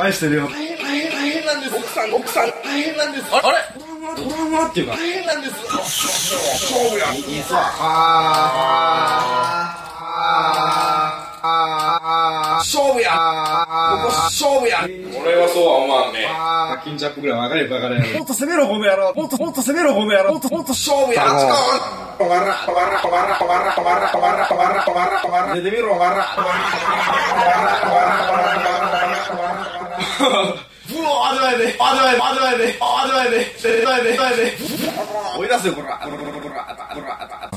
[0.00, 0.48] 愛してるよ。
[0.48, 1.76] 大変、大変なんです。
[1.76, 3.24] 奥さん、奥さん、大変なんです。
[3.32, 3.58] あれ
[4.16, 4.96] トラウマっていうか。
[4.96, 5.54] 大変なんです。
[5.72, 7.12] 勝負や。
[7.14, 7.56] いいさ。
[7.56, 7.90] はあ。
[10.00, 10.89] はあ。
[12.60, 13.10] 勝負や
[14.28, 16.26] 勝負や俺はそうは思わんね。
[16.28, 21.46] あ、金チャッぐらい分かればかれもっと攻めろ、この野郎もっともっと攻めろ、この野郎もっともっと勝負やあっち
[22.18, 26.22] こら、止まら、止まら、止まら、止まら、止まら、止まら、止まら、止まら、出てみろ、こわら。
[26.36, 26.60] こわら、
[27.80, 30.70] こわら、こわら、こわら、こわら。
[30.90, 31.72] うわ、危ないね。
[31.72, 32.20] 危ないね。
[32.20, 32.76] 危ないね。
[32.76, 33.46] 危ないね。
[33.56, 34.52] 危ないね。
[35.38, 35.96] 追い出せよ、こら。
[35.98, 36.69] こら、こら。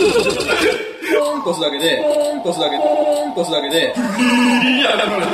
[1.18, 3.82] ポンとすだけでポンとすだけでポンとすだけでい
[4.82, 5.26] やだから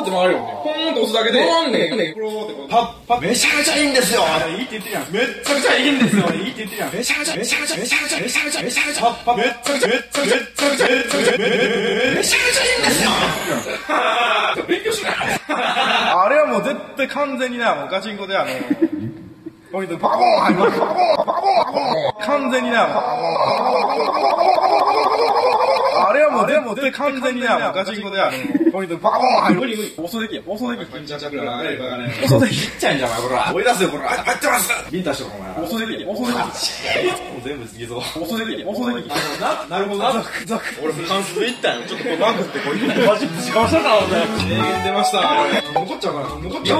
[0.00, 2.14] ーて回るよねポンと押すだけでポンねーって
[2.68, 10.98] パッパッめちゃくちゃいいんですよいいって言ってるやんめちゃくちゃいいんですよいいって言ってるやんめちゃくちゃめちゃくちゃめちゃくちゃめちゃくちゃめちゃくちゃめちゃめちゃめちゃめちゃめちゃめちゃめちゃめちゃ
[11.30, 12.10] めちゃめちゃ
[16.90, 19.19] めちゃめちゃ
[19.70, 20.80] ポイント、バコーン入ります。
[20.80, 22.88] コーンバコーンバコーン完全にな、
[26.08, 28.36] あれはもうでも完全にな、ガチンコである。
[28.70, 29.94] ポイントバコーン無理無理。
[29.96, 30.42] 放送できんよ。
[30.46, 30.92] 放送できんよ。
[30.92, 30.98] 放
[32.28, 33.42] 送できっちゃいんじゃん、お前、こら。
[33.42, 34.08] 放送できよ、こら。
[34.08, 35.52] 入ってますビンタしてろ、お前。
[35.54, 36.06] 放送できんよ。
[36.14, 36.46] 放送できんよ。
[37.44, 38.00] 全部偽造。
[38.00, 38.66] 放送できんよ。
[38.72, 39.14] 放送できんよ。
[39.68, 40.00] なるほど。
[40.00, 40.64] ザク、ザク。
[40.82, 41.86] 俺、関数いったんよ。
[41.86, 44.06] ちょっとこう、バグってこう、今、マジぶちかわしたから、俺。
[44.46, 45.22] 名言出ました。
[45.74, 46.28] 残っちゃうから。
[46.28, 46.70] 残っち。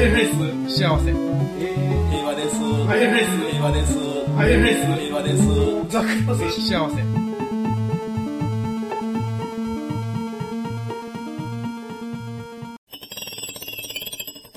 [0.00, 0.26] イエフレ
[0.68, 1.12] ス、幸せ。
[1.12, 2.56] 平和です。
[2.88, 3.98] アイエフレス、平和です。
[4.38, 5.42] アイエフレス、平和です。
[5.90, 7.28] ザクロス、幸せ。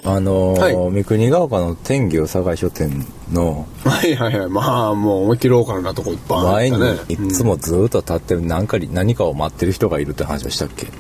[0.03, 4.49] あのーはい三国ヶ丘の天行堺書店のはいはいはい。
[4.49, 6.99] まあ、もう思い切ろうかなとこいっぱいあ前っにたね。
[7.07, 10.87] いつもずっと立ってる何かに何かを待ってる人がいるって話をしたっけ？
[10.87, 10.91] う。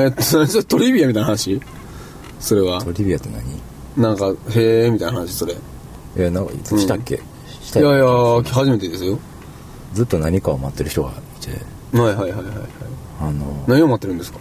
[0.00, 1.60] えっと、それトリビアみたいな話？
[2.40, 2.82] それは？
[2.82, 2.92] ト。
[2.92, 3.42] リビアって何？
[3.96, 5.52] なんか、へえみたいな話、それ。
[5.52, 5.56] い
[6.16, 7.20] いやなんかいつしたっけ、
[7.60, 9.18] したやいよや、初めてですよ。
[9.92, 11.50] ずっと何かを待ってる人がいて。
[11.96, 12.56] はいはいはいはいはい。
[13.20, 14.38] あの何を待ってるんですか？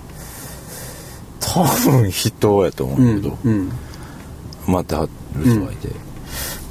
[1.40, 3.72] 多分人やと思うけど、うん。
[4.68, 5.90] 待ってはる人がいて、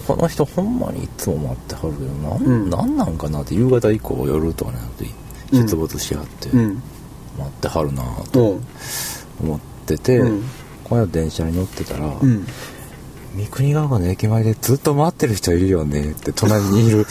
[0.06, 2.38] この人ほんまにいつも待ってはるけどな。
[2.38, 2.70] ん,、うん。
[2.70, 5.06] なんなんかなって夕方以降夜とかになって
[5.52, 6.82] 出没しはって、うん。
[7.38, 8.60] 待ってはるなと
[9.42, 10.42] 思ってて、うん
[10.88, 12.46] この間電車に乗ってたら、うん。
[13.36, 17.04] 三国ヶ丘の駅前でずっと待ってる人いるよねって隣にいる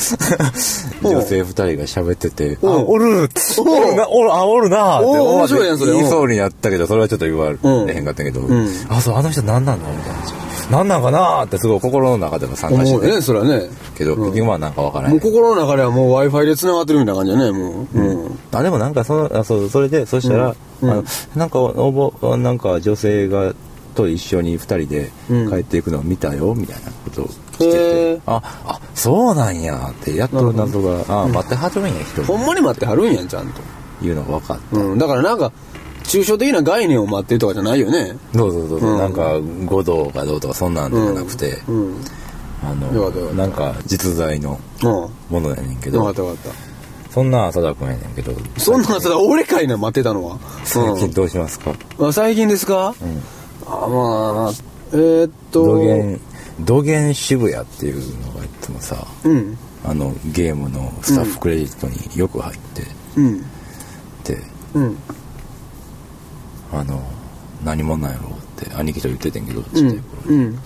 [1.03, 10.45] 女性二人が喋ってて、あ、おるおるな、おる、あ、おるなって面白いやんそれ言いそうになったけど、それはちょっと言わうんれへんかったけど、んあ、そう、あの人何なんだみたいな。
[10.71, 13.69] 何なんかなってすごい心の中でも参加してね、それはね。
[13.95, 15.11] けど、結局まあなんかわからない。
[15.11, 17.99] もう心の中ではもう Wi-Fi で繋がってるみたいな感じだね、もう。
[17.99, 18.39] うん。
[18.51, 21.03] あでもなんかそのあそうそれでそしたら、うんあの
[21.35, 23.53] なんかおぼなんか女性が
[23.95, 33.61] と一緒に二人でうん帰っていくのを見たよ、みたいなことをしてへてーああそうなんやってやっと謎が、あ待ってはるんや人ほんまに待ってはるんやん、ちゃんと。
[34.05, 34.99] いうのが分かった、うん。
[34.99, 35.51] だからなんか、
[36.03, 38.17] 抽象的な概念を待ってるとかじゃないよね。
[38.35, 41.95] そうそうそうそう、うんなんか五道がどうとかそんなんではなくて、うん。
[42.61, 44.89] あよかったよかったのなんか実在のうん。
[44.89, 46.53] ものやねんけよかどったよかっ
[47.11, 48.59] そんな浅田君やねんけどた。
[48.59, 50.37] そんなんさ、俺かいな、待ってたのは。
[50.65, 52.07] 最近どうしますか、うん。
[52.09, 52.93] あ、最近ですか？
[53.67, 54.51] あ、まあ、
[54.93, 55.65] えーっと。
[55.65, 56.19] 土源
[56.61, 59.57] 土源渋谷っていうのがいつもさうん。
[59.83, 62.83] あのゲームのスタッフクレジットによく入って
[63.17, 63.39] うん。
[64.23, 64.37] て、
[64.73, 64.97] うん。
[66.71, 67.01] あの
[67.63, 68.31] 何者なんやろう
[68.63, 69.83] って兄貴と言っててんけどちっちゃい
[70.27, 70.35] うん。
[70.35, 70.59] うん。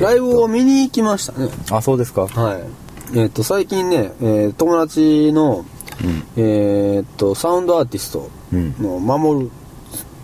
[0.00, 1.48] ライブを見に行きましたね。
[1.70, 2.62] あそうですかはい。
[3.14, 5.64] えーっと、最近ね、えー友達の、
[6.36, 9.50] えーっと、サウンドアーティストうんの守る、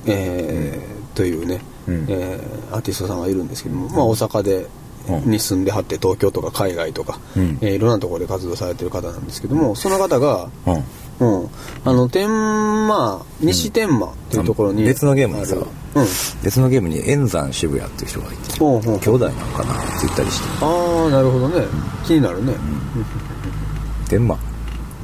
[0.07, 2.07] えーというね、うん。
[2.09, 4.67] えーアーティストさんがいるんですけども、まあ大阪で、
[5.09, 5.31] うん。
[5.31, 7.59] に住んではって東京とか海外とか、うん。
[7.61, 10.85] えーいろんなところで活動されてる方なんですけどもその方が、うん。
[11.21, 11.49] うん、
[11.85, 15.65] あの天満西天満っていうところに、あ別のゲームにさうん。
[16.43, 20.65] 別のゲームに円山渋谷っていう人がいてほうほう兄弟なんかなって言ったりして。
[20.65, 21.67] ああなるほどね、
[22.05, 22.55] 気になるね。
[24.09, 24.39] 天満。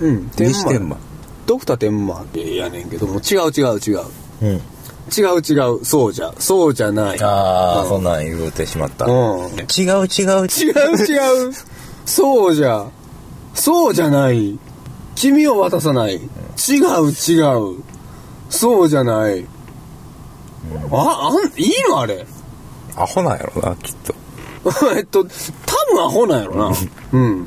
[0.00, 0.30] うん。
[0.36, 0.98] 西天満。
[1.46, 4.00] ドクター天満ってやねんけども違う違う違う。
[4.42, 4.60] うん
[5.16, 7.22] 違う違うそうじゃそうじゃない。
[7.22, 7.88] ああ、うん。
[7.88, 9.14] そんなん言うてしまった、うん。
[9.50, 10.46] 違う違う。
[10.46, 11.52] 違う違う。
[12.06, 12.86] そうじゃ。
[13.54, 14.58] そうじゃない。
[15.14, 16.16] 君を渡さない。
[16.16, 17.40] 違う違
[17.76, 17.82] う。
[18.48, 19.46] そうじゃない。
[20.92, 22.26] ああんいいのあれ？
[22.96, 24.14] アホなんやろなきっと。
[24.96, 25.28] えっと多
[25.94, 26.76] 分アホなんやろな。
[27.12, 27.46] うん。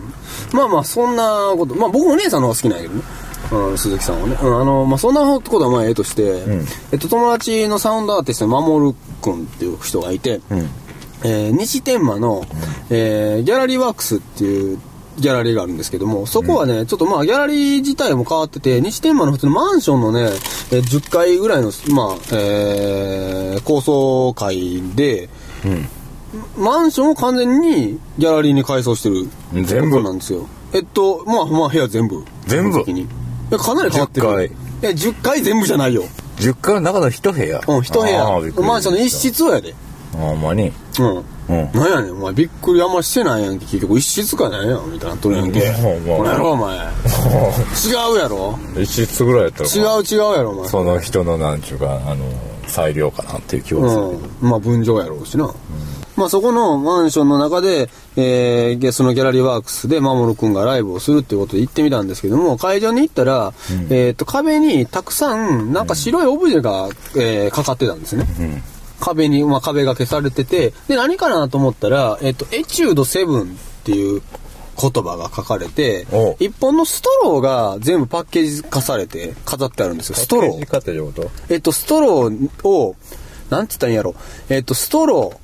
[0.51, 1.75] まあまあそんなこと。
[1.75, 3.03] まあ僕も姉さんの方が好きなんやけどね
[3.51, 6.65] うん、鈴木さんはね、うん、あのまあそんなことはまあええとして、ん。
[6.91, 10.69] えっと友達のサウンドアーティストの守君っていう人がいて、うん。
[11.25, 12.45] えー西天満の、
[12.89, 14.79] えーギャラリーワークスっていう
[15.19, 20.21] ギャラリーがあるんですけども、そこはね、ちょっとまあギャラリー自体も変わってて、西天満の普通のマンションのね、
[20.71, 25.29] えー10階ぐらいの、まあ、えー高層階で、
[26.57, 29.29] マンションを完全にギャラリーに改装してる
[29.65, 30.01] 全部。
[30.01, 30.47] なんですよ。
[30.73, 32.23] えっと、まあまあ部屋全部。
[32.47, 32.83] 全部
[33.53, 34.27] やかなり変わってる。
[34.27, 34.49] 10階い
[34.81, 36.03] や、10階全部じゃないよ。
[36.37, 38.61] 10階の中の一部屋うん、一部屋あーびっく。
[38.61, 39.73] りマンションの一室やで。
[40.15, 41.17] あほんまにうん。
[41.17, 41.23] うん
[41.73, 43.65] なんやねん、お前びっくりあんましてないやんけ。
[43.65, 45.59] 結局一室かなんやん、みたいなとるやんけ。
[45.59, 45.63] う
[46.01, 46.77] んまあこの野郎、お前。
[46.79, 48.57] 違うやろ？
[48.77, 50.69] 一室ぐらいやったら違う違うやろ、お前。
[50.69, 52.25] その人のなんちゅうかあの
[52.67, 54.01] 裁量かなっていう気はする
[54.41, 54.49] うん。
[54.49, 55.53] まあ、分譲やろうしな。
[56.15, 63.53] まあ、そこのマンションの中で、えー、ゲストのギャラリーワークスで、守くんがライブをするっていうことで行ってみたんですけども、会場に行ったら、
[63.89, 68.27] えっと、壁にたくさん、なんか白いオブジェが、えーかかってたんですね。
[68.99, 73.47] 壁に、まあ、壁が消されてて、で、何かなと思ったら、えっと、エチュード7っ
[73.83, 74.21] ていう
[74.79, 80.15] 言葉が書かれてお、一本のストローが全部パッケージ化されて飾ってあるんですよ。
[80.15, 80.65] ストロー。
[80.65, 81.31] かっていうこと？
[81.49, 82.95] えっと、ストローを、
[83.49, 84.15] なんつったんやろ。
[84.49, 85.42] えっと、ストロー、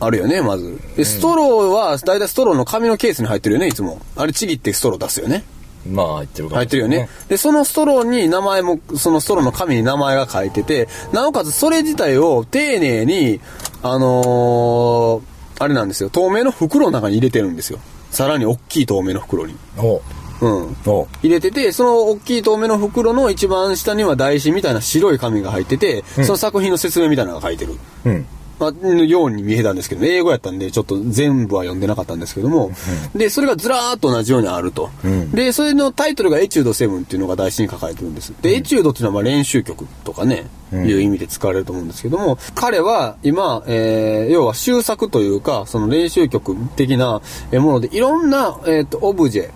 [0.00, 0.78] あるよね、まず。
[0.96, 4.00] で、ストローは、だいたいストローの紙のケースに入ってるよね、いつも。
[4.16, 5.44] あれ、ちぎってストロー出すよね。
[5.88, 7.08] まあ入ってるかも入ってるよね。
[7.28, 13.40] で、そのストローに名前も、そのストローの紙に名前が書いてて、なおかつそれ自体を丁寧に、
[13.82, 17.80] あのーあれなんですよ、透明の袋の中に入れてるんですよ。
[18.12, 19.56] さらに大きい透明の袋に。
[19.76, 20.00] お
[20.40, 20.76] うん。
[20.86, 27.74] お入れてて、その大きい透明の袋の一番下には台紙みたいな白い紙が入ってて、その作品の説明みたいなのが書いてる。
[28.04, 28.26] うん
[28.58, 32.72] まあ、のように見えたんですけど、英語やったんで、ちょっと全部は読んでなかったんですけども、
[33.14, 34.90] で、それがずらーっと同じようにあると。
[35.32, 38.32] で、それのタイトルがエチュード7っていうのが台紙に書かれてるんです。
[38.42, 49.50] で、エチュードっていうのはまあ練習曲とかね、いう意味で使われると思うんですけども、彼は今、えー、要は修作というか、その練習曲的なえーもので、いろんな、えっ、と、オブジェ、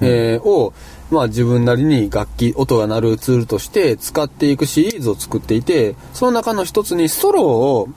[0.00, 0.72] えーを、
[1.10, 7.88] まあ自分なりに楽器、音が鳴るツールとして使っていくシリーズを作っていて、その中の一つにストローを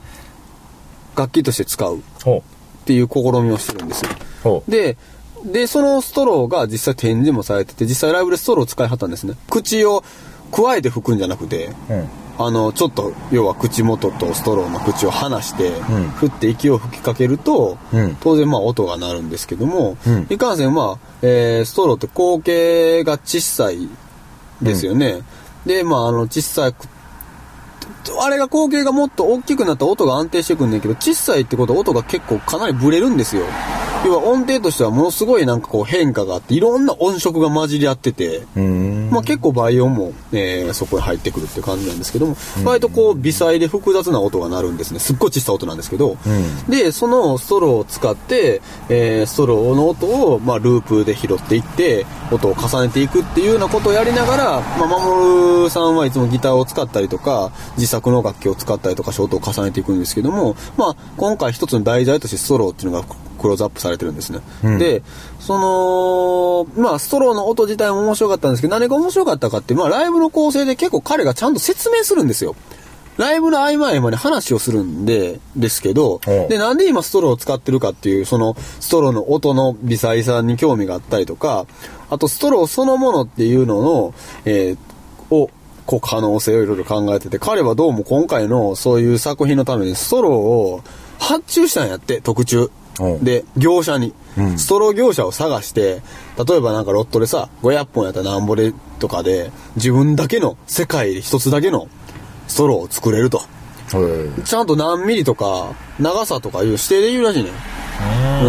[1.20, 2.44] 楽器として使うっほ
[2.86, 4.04] ていう試みをしてるんです
[4.44, 4.64] よ。
[4.68, 4.98] で、
[5.46, 9.36] で、そのストローが実際展示もされてて、実際ライブでストローを使いはったんですね。
[9.50, 10.04] 口を
[10.52, 11.94] 加えて吹くんじゃなくて、う。
[11.94, 12.10] うん。
[12.42, 23.90] あの、ちょっと、要は口元とストローの口を離して、ん振って息を吹きかけると、うん当然まあ音が鳴るんですけども、うんいかんせんまあ、えーストローって口径が小さい
[24.62, 25.22] ですよね。
[25.66, 26.88] で、まああの、小さく、
[28.22, 33.44] あれが口径がもっと大きくなったら音が安定してくんねんけど、小さいってことは音が結構かなりブレるんですよ。
[34.06, 39.10] 要は音程としてはものすごいなんかこう変化があって、いろんな音色が混じり合ってて、うん。
[39.12, 45.00] まあ結構倍音も、えーそこに入ってくるって感じなんですけども、割とこう微細で複雑な音が鳴るんですね。
[45.00, 46.18] すっごい小さい音なんですけど、
[46.70, 63.06] で、そのストローを使って、えーストローの音を、まあループで拾っていって、音を重ねていくっていうようなことをやりながら、まあ、守さんはいつもギターを使ったりとか、自作の楽器を使ったりとか、ショートを重ねていくんですけども、まあ今回一つの題材としてストローっていうのが
[63.40, 64.40] クローズアップされてるんですね。
[64.78, 65.02] で、
[65.40, 65.58] そ
[66.76, 72.56] の、まあ、ストローの音自体も面白かったんですけど、何が面白かったかって、まあ、ライブの構成で結構彼がちゃんと説明するんですよ。
[73.18, 81.66] ライブの合間合間に話をするんで、ですけど、で、なんで今ストローを使ってるかっていう、その、ストローの音の微細さに興味があったりとか、
[82.10, 84.14] あと、ストローそのものっていうのの、
[84.46, 85.50] えーを、
[85.90, 90.84] こう、可能性をいろいろ考えてて、彼はどうも今回のそういう作品のためにストローを
[91.18, 92.70] 発注したんやって、特注
[93.24, 94.14] で、業者に、
[94.58, 96.04] ストロー業者を探して、
[96.48, 101.88] 例えばなんかロットでさ、500本やったらなんぼでとかで、自分だけの、世界で一つだけの
[102.48, 103.40] ストローを作れると。
[103.40, 103.46] は
[104.38, 104.44] い。
[104.44, 107.50] ちゃんと何ミリとか、長さとかいう指定で言うらしいね。
[108.44, 108.48] う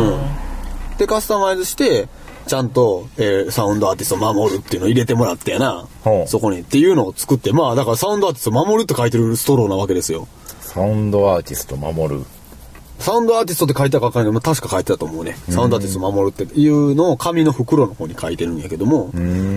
[0.95, 0.97] ん。
[0.99, 2.07] で、カスタマイズして、
[2.51, 5.87] ちゃんと、えーサウンドアーティストを守るっていうのを入れてもらってやな
[6.27, 10.27] そこにっていうのを作って、まあだからサウンドアーティストを守るって書いてるストローなわけですよ。
[10.61, 12.25] サウンドアーティスト守る。
[13.01, 15.37] サウンドアーティストって書いてたか分からないけど、まあ、確か書いてたと思うね。
[15.49, 19.11] サウンドアーティストを守るっていうのを紙の袋の方に書いてるんやけども、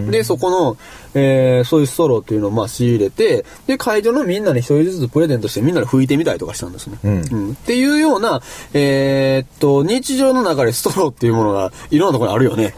[0.10, 0.78] で、そこの、
[1.14, 6.98] えーそういうストローっていうのをまあ仕入れて、で、会場のみんなに一人ずつプレゼントしてみんなで吹いてみたりとかしたんですね。
[7.04, 8.42] うんっていうような、
[8.74, 12.74] えーっと、日常の中でストローっていうものがいろんなところにあるよね。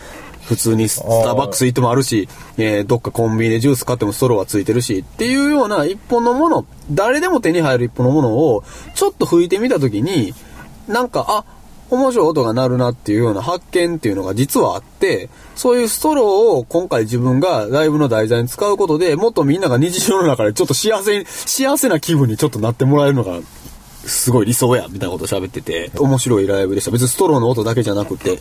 [0.46, 10.36] 普通にスターバックス行ってもあるし、えーどっかコンビニでジュース買ってもストローはついてるし、っていうような一本のもの、誰でも手に入る一本のものを、ちょっと吹いてみたときに、
[10.88, 11.46] なんか、あ、
[11.90, 16.26] 面白い音が鳴るなっていうような発見っていうのが実はあって、そういうストロー
[16.58, 23.40] を今回自分がライブの題材に使うことでもっとみんなが日常の中でちょっと幸せに、幸せな気分にちょっとなってもらえるのが、
[24.06, 26.92] すごい理想や、みたいなこと喋ってて、面白いライブでした。
[26.92, 28.40] 別にストローの音だけじゃなくて、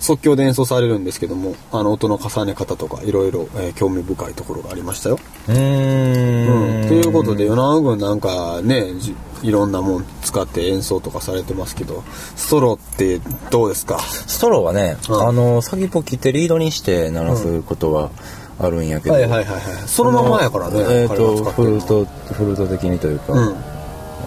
[0.00, 5.18] 即興で演奏されるんですけども、あの音の重ね方とかいろいろえー興味深いところがありましたよ。
[5.48, 6.82] うーん。
[6.82, 6.88] うん。
[6.88, 12.02] ということで、与那軍なんかね、じいろんなもん使って演奏とかされてますけど、
[12.36, 13.98] ストローってどうですか？
[14.00, 18.10] ストローはね、うんあの、先っぽ切ってリードにして鳴らすことは
[18.58, 19.14] あるんやけど。
[19.14, 19.60] はいはいはいはい。
[19.86, 20.80] そのままやからね。
[20.88, 23.56] えっ、彼が使と、フルート、フルート的にというか、うん。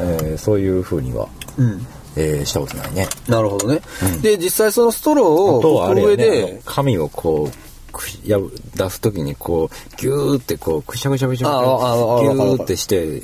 [0.04, 1.86] えーそういう風には、うん。
[2.16, 3.08] えーしたことないね。
[3.28, 3.82] なるほどね。
[4.22, 13.22] で、実際そのストローを吹く上あれやね、紙をこう、くしやぶ出すときにこう、ギューってこう、くしゃくしゃくしゃギューってして、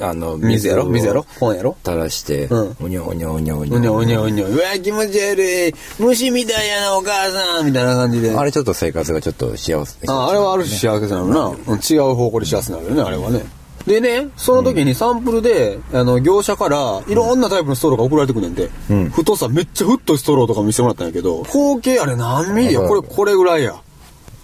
[0.00, 0.84] あの、水やろ？
[0.84, 1.26] を水やろ？
[1.40, 1.76] 本やろ？
[1.84, 4.46] 垂らして、うんうにょうにょうにょうにょうにょうにょうにょ。
[4.46, 5.74] うわ、気持ち悪い。
[5.98, 8.36] 虫みたいやな、お母さんみたいな感じで。
[8.36, 9.98] あれちょっと生活がちょっと幸せ。
[10.06, 13.44] ああれはある種幸せなのな、うん違う方向で幸せなのよね、あれはね。
[13.86, 23.76] でね、その時にサンプルで、あの、業者から、いろんなタイプのストローが送られてくるんで、うん太さめっちゃ太いストローとか見せてもらったんやけど、合計あれ何ミリやこれ、これぐらいや。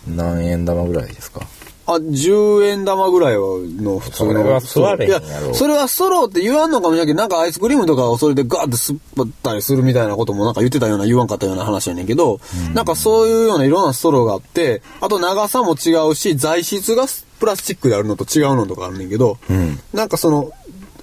[0.06, 1.40] 何円玉ぐらいですか
[1.86, 4.32] あ、10円玉ぐらいの普通の。
[4.32, 5.20] それは座れいや、
[5.52, 12.40] それはストローって言わんのかもしれないけど、なんかアイスクリームとかをそれでガーッて吸ったりするみたいなこともなんか言ってたような言わんかったような話やねんけど、
[12.74, 17.06] なんかそういうようないろんなストローがあって、あと長さも違うし、材質が
[17.40, 19.78] プラスチックであるのと違うのとかあるねんけど、ん。
[19.92, 20.52] なんかその、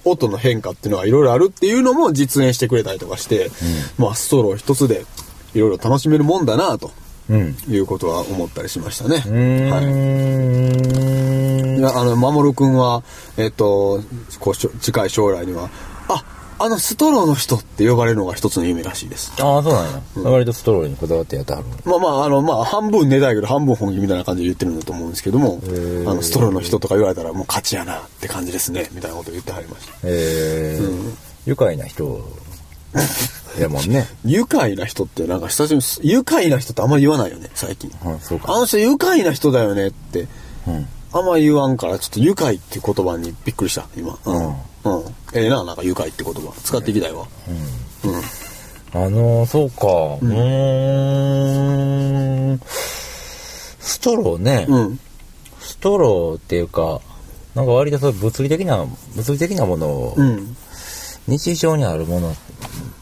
[0.04, 3.50] 音の変化っていうのがいろいろあるっていうのも実演してくれたりとかして、
[3.98, 5.04] まあストロー一つで
[5.54, 6.90] いろいろ楽しめるもんだなと
[7.30, 7.56] うん。
[7.68, 9.18] いうことは思ったりしましたね。
[9.70, 11.78] はい。
[11.78, 13.02] いや、あの、守くんは、
[13.36, 14.02] えっと、
[14.40, 15.70] こうしょ近い将来には、
[16.08, 16.24] あ、
[16.58, 19.32] あのストローの人って呼ばれるのが一つの夢らしいです。
[19.40, 20.02] ああ、そうなんや。
[20.30, 21.66] 割とストローにこだわってやってはる。
[21.86, 25.60] まあまあ、あの、まあ、半分寝たいけど半分本気みたいな感じで言ってるんだと思うんですけども、
[26.06, 29.94] あの、ストローの人とか言われたらもう勝ちやなって感じですね、みたいなこと言ってはりました。
[30.02, 31.14] えー、
[31.46, 32.20] 愉快な人
[33.58, 34.06] やもんね。
[34.24, 37.90] 愉快な人ってなんか久しぶりに愉快な人ってあんまり言わないよね、最近。
[38.02, 38.52] はい、そうか。
[38.52, 40.28] あの人愉快な人だよねって、
[40.66, 40.86] うん。
[41.12, 44.16] あんま言わんから、ちょっと愉快って言葉にびっくりした、今。
[44.24, 44.48] うん。
[44.48, 44.54] うん。
[45.34, 46.52] ええな、なんか愉快って言葉。
[46.62, 47.26] 使っていきたいわ。
[48.92, 49.86] あのー、そうか。
[50.20, 51.44] うー
[52.54, 52.60] ん。
[53.80, 54.66] ストローね。
[54.68, 55.00] うん。
[55.60, 57.00] ストローっていうか、
[57.54, 58.84] なんか割とそう物理的な、
[59.14, 60.56] 物理的なものを、うん。
[61.26, 62.34] 日常にあるものっ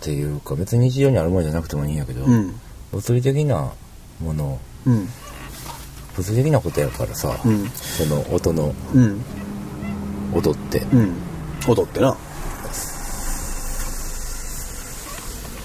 [0.01, 2.55] ていうか、別に日常にあるものじゃなくてもいいんやけど、うん。
[2.93, 3.73] 物理的な
[4.23, 5.09] もの、うん。
[6.17, 9.21] 物理的なことやからさ、うんその音の、うん。
[10.35, 10.79] 音って。
[10.93, 11.15] うん。
[11.67, 12.17] 踊ってな。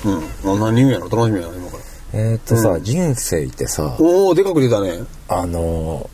[0.05, 0.55] うん。
[0.55, 1.83] あ何言うんやろ楽しみやな、今から。
[2.13, 5.03] えーっとさ、うん人生ってさ、おおでかく出たね。
[5.27, 6.09] あの。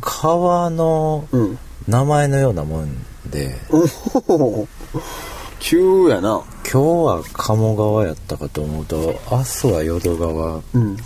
[0.00, 1.58] 川のうん。
[1.88, 2.94] 名前のようなもん
[3.30, 3.56] で、
[4.28, 4.68] おお
[5.58, 6.42] 急やな。
[6.72, 10.96] 今日は鴨川やったかと思うと、明日は淀川、うん。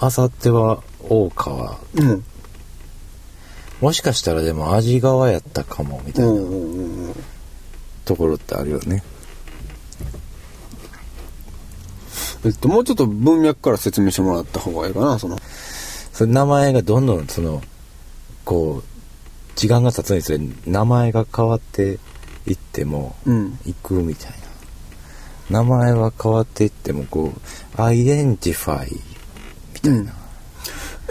[0.00, 2.24] 明後日は大川、うん。
[3.80, 6.32] もしかしたらでも味川やったかも、みたいな。
[8.04, 9.02] ところってあるよね。
[12.44, 15.36] えっと、もうちょっと文脈から説明してもらった方がいいかな、その。
[16.12, 17.60] それ名前がどんどんその、
[18.44, 18.88] こう、
[19.56, 21.98] 時間が経つにつれ名前が変わって
[22.46, 23.58] いっても、うん。
[23.66, 24.43] いくみたいな。
[25.50, 29.00] 名前は変わっていっても、こう、 identify
[29.74, 30.12] みたいな。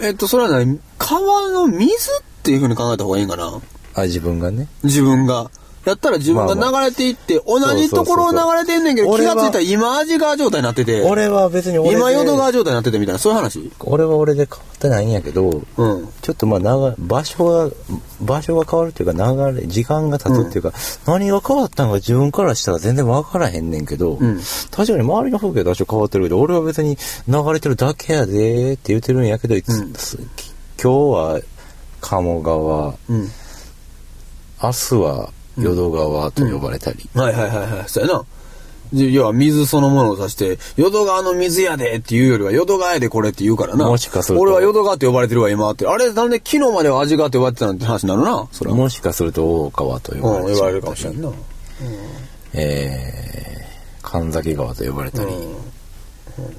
[0.02, 0.80] えっと、それは何？
[0.98, 3.60] 川の水っていう風に考えた方がいいんかな？
[3.94, 4.68] あ、自分がね。
[4.82, 5.50] 自分が。
[5.84, 13.70] やったら自分が流れていって、同じところを流れてんねんけど、気がついたら今安治川状態になってて、俺は別に俺で今淀川状態になっててみたいな、そういう話。
[13.80, 16.08] 俺は俺で変わってないんやけど、うん。
[16.22, 17.70] ちょっとまあ長場所が、
[18.22, 20.72] 場所が変わるっていうか流れ、時間が経つっていうか、
[21.06, 24.40] 何が変わったんか自分からしたら全然わからへんねんけど、ん。
[24.70, 26.96] 確かに周りの風景は多少変わってるけど、俺は別に
[27.28, 29.92] 流れてるだけやでって言ってるんやけど、いつうん。
[29.94, 30.16] す
[30.82, 31.40] 今日は
[32.00, 33.30] 鴨川、うん。
[34.62, 38.24] 明日は淀川と呼ばれたり、はいはいはいはい、そうやな。
[38.92, 43.86] じ要は水そのものを指して、淀川の水やでっていうよりは、淀川やでこれって言うからな。
[43.86, 44.42] もしかすると。
[44.42, 45.86] 俺は淀川って呼ばれてるわ、今って。
[45.86, 48.46] あれ、なんで昨日までは味川って呼ばれてたなんて話になるな。
[48.52, 48.76] それは。
[48.76, 51.30] もしかすると大川と呼ばうん、れて呼ばれるかもしれんな。
[52.52, 55.30] えー、神崎川と呼ばれたり。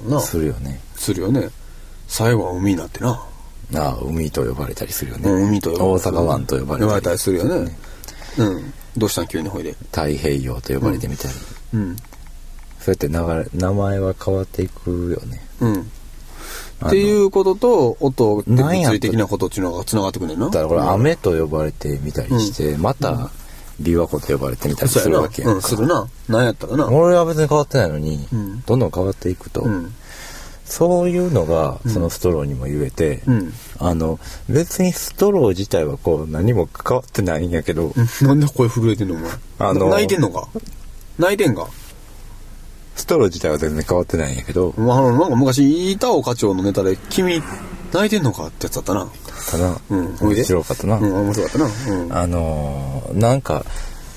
[0.08, 0.80] なするよね。
[0.96, 1.48] するよね。
[2.08, 3.22] 最後は海になってな。
[3.74, 5.30] ああ、海と呼ばれたりするよね。
[5.30, 5.48] うん。
[5.48, 7.78] 海と呼ばれ大阪湾と呼ばれたり呼ばれたりするよね。
[8.38, 8.72] うん。
[8.96, 9.72] どうしたん急にほいで？
[9.92, 11.34] 太平洋と呼ばれてみたり、
[11.74, 11.96] うん。
[12.78, 15.90] そうやって流れ名前は変わっていくよねうん。
[16.86, 20.46] っていうことと、音って物理的なことっていうのが繋がってくんねんな。
[20.46, 23.30] だからこれ雨と呼ばれてみたりして、また
[23.80, 26.06] 琵琶湖と呼ばれてみたりするわけやうんん、か、するな。
[26.28, 26.88] なんやったらな。
[26.88, 29.94] 俺は別に変わってないのに、んどんどん変わっていくと、うん。
[30.66, 33.52] そういうのがそのストローにも言えて、うん。
[33.78, 39.30] あの別にストロー自体はこう何も変わってないんやけど、なんで声震えてんのお前？
[39.58, 40.48] あの泣いてんのか？
[41.18, 41.68] 泣いてんか？
[42.96, 47.42] ストロー自体は全然変わってないんやけど、まあ、なんか昔、板尾課長のネタで、君、
[47.92, 49.06] 泣いてんのかってやつだったな。
[49.06, 51.94] かな、うん面白かったな、うん、面白かったな。
[51.94, 52.12] うん。
[52.16, 53.66] あのーなんか、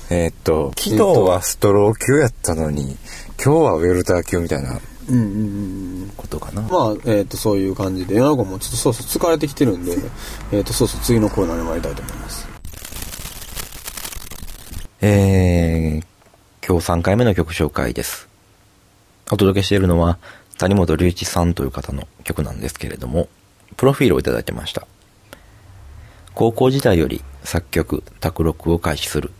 [0.08, 2.96] えーっと、昨日はストロー級やったのに、
[3.42, 6.62] 今日はウェルター級みたいなうんうんうんことかな。
[6.62, 9.96] まあ、えっ、と、そういう感じで、夜中もちょっとそうそう疲れてきてるんで、
[10.52, 12.48] えっ、と、そうそう次のコーナーに参りたいと思います。
[15.02, 18.28] えー、今日3回目の曲紹介です。
[19.30, 20.18] お届けしているのは、
[20.58, 23.28] 谷本隆一さんという方の曲なんですけれども、
[23.76, 24.86] プロフィールをいただいてました。
[26.34, 29.30] 高校時代より作曲、卓録を開始する。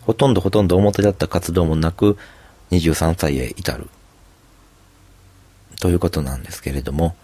[0.00, 2.16] ほとんどほとんど表立った活動もなく、
[2.70, 3.88] 23歳へ至る。
[5.80, 7.16] ということなんですけれども、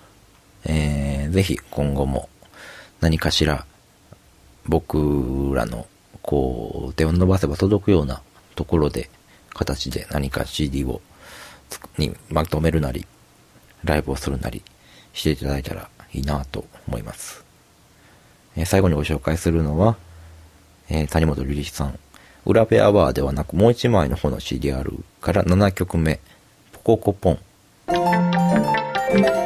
[0.64, 2.28] えー、ぜひ今後も
[3.00, 3.66] 何かしら
[4.66, 5.86] 僕らの
[6.22, 8.22] こう手を伸ばせば届くような
[8.54, 9.10] ところで
[9.50, 11.00] 形で何か CD を
[11.98, 13.06] にまとめるなり
[13.84, 14.62] ライブをするなり
[15.12, 17.44] していただいたらいいなと思います、
[18.56, 19.96] えー最後にご紹介するのは、
[20.88, 21.98] えー谷本瑠璃さん。
[22.46, 26.20] 裏ペアバーではなくもう一枚の方の CDR から7曲目
[26.72, 27.38] ポココポン。
[27.88, 29.45] Música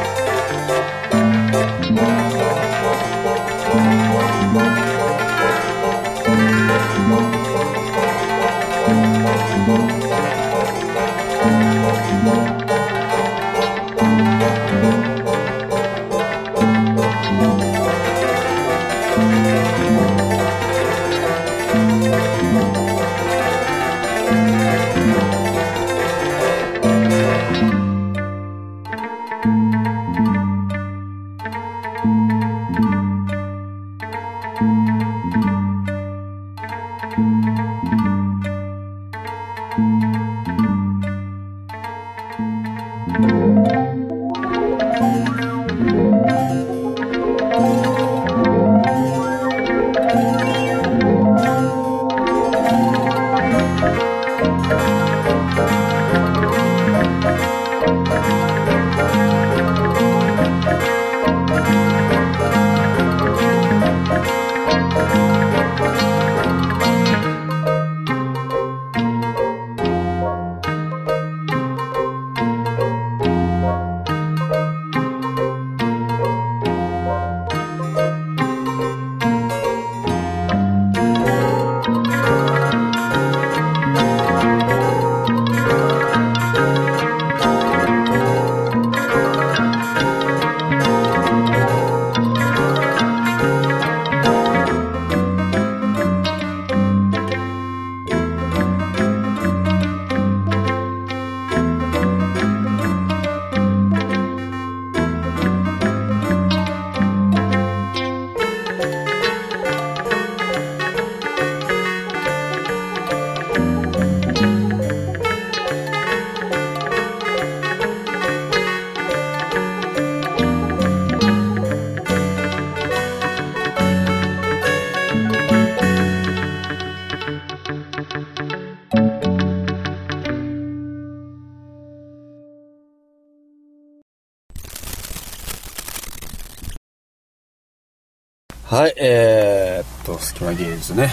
[138.71, 141.09] はい、えー、っと、隙間芸術ね。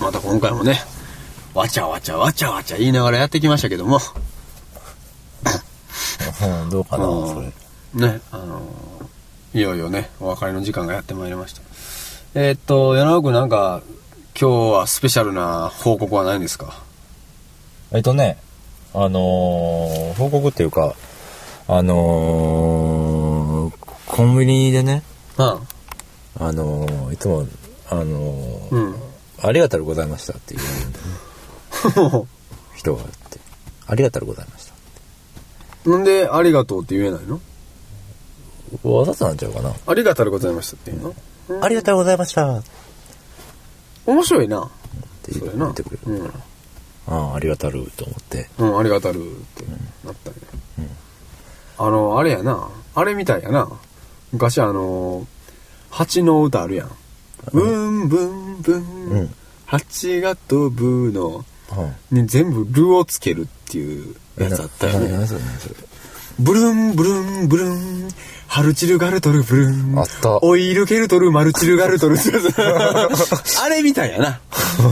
[0.00, 0.80] また今回もね、
[1.52, 3.98] わちゃわちゃわちゃわちゃ言いながらやってきましたけども、
[6.42, 7.48] うん、どうかな、それ。
[8.08, 11.60] ね、あのーいよいよね、お別れの時間がやってまいりました。
[12.34, 13.82] えーっと、柳尾君なんか、
[14.34, 16.82] 今日はスペシャルな報告はないんですか？
[17.92, 18.38] えっとね、
[18.94, 20.94] あのー報告っていうか、
[21.68, 23.74] あのー
[24.06, 25.02] コンビニでね、
[25.36, 25.68] うん。
[26.38, 27.46] あのーいつも、
[27.88, 28.94] あのーうん。
[29.42, 32.28] ありがとうございましたって言うんだよね。
[32.76, 33.40] 人があって。
[33.86, 34.66] ありがとうございまし
[35.84, 35.90] た。
[35.90, 37.40] なんで、ありがとうって言えないの？
[38.84, 39.74] わざとなんちゃうかな。
[39.86, 41.14] ありがとうございましたって言う
[41.48, 41.62] の？
[41.64, 42.64] ありがとうございましたっ
[44.06, 44.70] 面白いな。
[45.22, 45.58] てそれな。
[45.66, 46.22] 言ってくれる。
[46.22, 46.26] うん。
[46.28, 46.32] あ
[47.08, 48.48] あ、ありがたると思って。
[48.58, 49.64] うん、ありがたるって
[50.04, 50.36] なったね。
[51.78, 52.68] あの、あれやな。
[52.94, 53.68] あれみたいやな。
[54.30, 55.26] 昔あの、
[55.92, 56.90] 蜂の歌あるやん。
[57.52, 59.34] ブンブンブン、うん
[59.66, 61.44] 蜂が飛ぶの
[62.10, 62.22] うん。
[62.22, 65.26] に全部ルをつけるっていうやつあったよね。
[66.38, 67.12] ブルンブル
[67.44, 68.08] ンブルン、
[68.48, 69.98] ハルチルガルトルブルン。
[69.98, 72.16] あったオイルケルトルマルチルガルトル
[73.62, 74.40] あれみたいやな。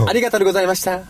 [0.06, 0.92] ありがとうございました。
[0.96, 1.02] あっ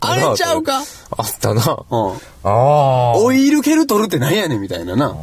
[0.00, 0.28] たな。
[0.28, 0.82] あれちゃうか？
[1.16, 1.62] あったな。
[1.90, 2.12] うん。
[2.12, 3.12] ああ。
[3.18, 5.08] オイルケルトルってなんやねんみたいなな。
[5.08, 5.14] なる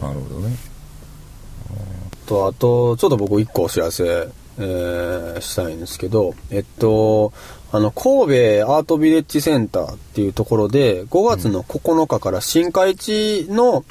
[0.00, 0.56] ほどね。
[2.26, 7.32] と、あと、ちょっと僕一個お知らせ、えーしたいんですけど、えっと、
[7.72, 13.84] あの、神戸アートビレッジセンターっていうところで、5月の9日から新海地の、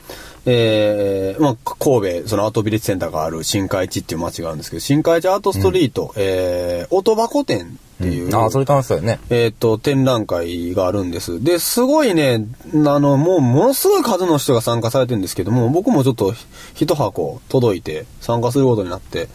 [0.45, 9.19] えーまあ、神戸、そのアートビレッジセンターがある新海地っていう街があるんですけど、新海地アートストリート、えー、音箱店っていう、ああ、それ楽しそうやね。
[9.29, 11.41] えっ、と、展覧会があるんです。
[11.41, 16.33] で、すごいね、あの、もう、ものすごい数の人が参加されてるんですけども、僕もちょっと
[16.73, 19.29] 一箱届いて参加することになって、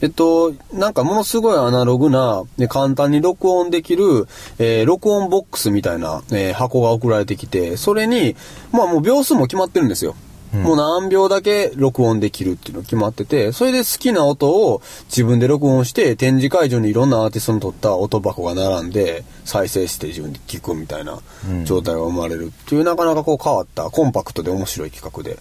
[0.00, 4.26] えっと、なんかものすごいアナログな、で簡単に録音できる、
[4.58, 8.34] えー録音ボックスみたいな、えー箱が送られてきて、それに、
[8.72, 10.14] まあもう秒数も決まってるんですよ。
[10.52, 21.20] もう何秒だけ録音できるっていうの決まってて、それで好きな音を自分で録音して、展示会場にいろんなアーティストの撮った音箱が並んで、再生して自分で聞くみたいな
[21.64, 25.38] 状態が生まれるっていう、なかなかこう変わった、コンパクトで面白い企画で、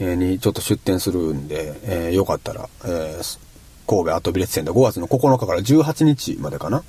[0.00, 3.38] えーにちょっと出展するんで、えーよかったら、えー
[3.86, 6.82] 神戸アートビレッジセンター5月の9日から18日までかな。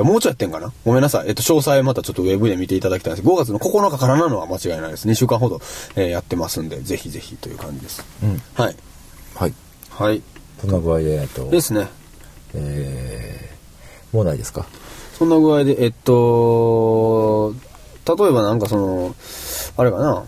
[0.00, 0.72] じゃあもうちょいやってんかな？
[0.84, 1.28] ごめんなさい。
[1.28, 5.06] えっと、詳細またちょっとウェブで見ていただきたいんです5月の9日からなのは間違いないです。
[5.06, 5.60] 2週間ほど、
[5.94, 8.02] えーやってますんで、ぜひぜひという感じです。
[8.22, 8.42] うん。
[8.54, 8.76] はい。
[9.34, 9.54] はい。
[9.90, 10.22] はい。
[10.60, 11.88] そんな具合で、えっと、ですね。
[12.54, 14.66] えー、もうないですか？
[15.18, 17.54] そんな具合で、えっと、
[18.06, 19.14] 例えばなんかその、
[19.76, 20.24] あれかな、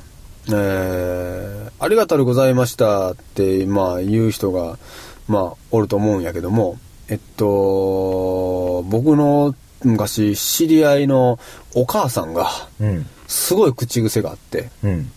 [0.48, 4.78] えー、ありがとうございましたって、まあ言う人が、
[5.28, 6.76] まあおると思うんやけども、
[7.08, 9.54] えっと、僕の
[9.84, 11.38] 昔知り合いの
[11.74, 13.06] お母さんが、うん。
[13.26, 15.10] すごい口癖があって、うん。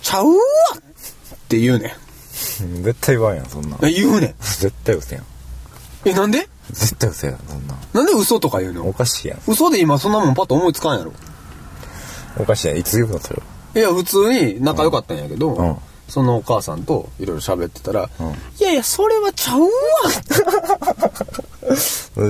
[0.00, 0.32] ちゃうわ
[0.74, 1.94] って言うね
[2.82, 3.78] 絶対言わんやん、そんなん。
[3.78, 3.80] ん。
[3.80, 4.34] 言うねん。
[4.40, 5.24] 絶対嘘やん。
[6.04, 6.48] え、なんで？
[6.70, 7.78] 絶対嘘やん、そんなん。
[7.92, 8.88] なんで嘘とか言うの？
[8.88, 9.38] おかしいやん。
[9.46, 11.12] 嘘で今そんなもんパッと思いつかんやろ。
[12.38, 12.78] おかしいやん。
[12.78, 13.42] いつ言うの、それは。
[13.74, 15.76] いや、普通に仲良かったんやけど、うん
[16.12, 19.68] そのお母さんといろいろ喋ってたら、うんいやいや、それはちゃうわ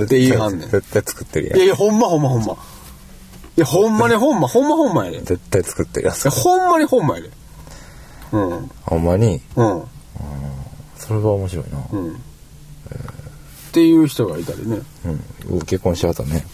[0.03, 1.57] って 言いはんねん絶対作ってるやん。
[1.57, 2.53] いやいや、ほんまほんまほんま。
[2.53, 5.17] いや、ほんまに ほんま、ほんまほんまやで。
[5.17, 6.15] い絶対作ってるやん。
[6.15, 7.29] や、ほんまにほんまやで。
[8.31, 8.71] うん。
[8.83, 9.83] ほんまに、うん。
[10.97, 11.79] それは面白いな。
[11.91, 12.13] うん。
[12.13, 12.15] っ
[13.73, 14.79] ていう人がいたりね。
[15.49, 15.59] うん。
[15.63, 16.45] 結婚しはったね。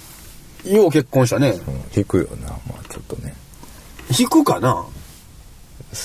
[0.66, 1.50] よう結婚したね。
[1.68, 1.84] うん。
[1.96, 3.36] 引くよな、まあちょっとね。
[4.18, 4.84] 引くかな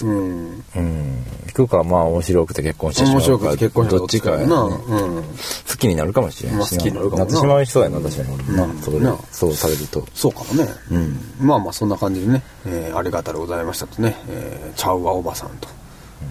[0.03, 0.65] うん。
[0.77, 1.25] うん。
[1.47, 3.17] 引くか、まあ面白くて結婚してしまうか。
[3.19, 4.69] 面白くて結婚したどっちかやな。
[4.69, 4.77] ね。
[4.89, 5.23] うん。
[5.23, 8.83] 好きになるかもしれんしまあ好きになるかもなってしまう人やな、確かにな。
[8.83, 10.07] それなそうされると。
[10.15, 10.69] そうかもね。
[10.91, 11.21] うん。
[11.41, 15.69] まあまあそんな感じでね、えーありがたでございましたとね、えゃうわおばさんと、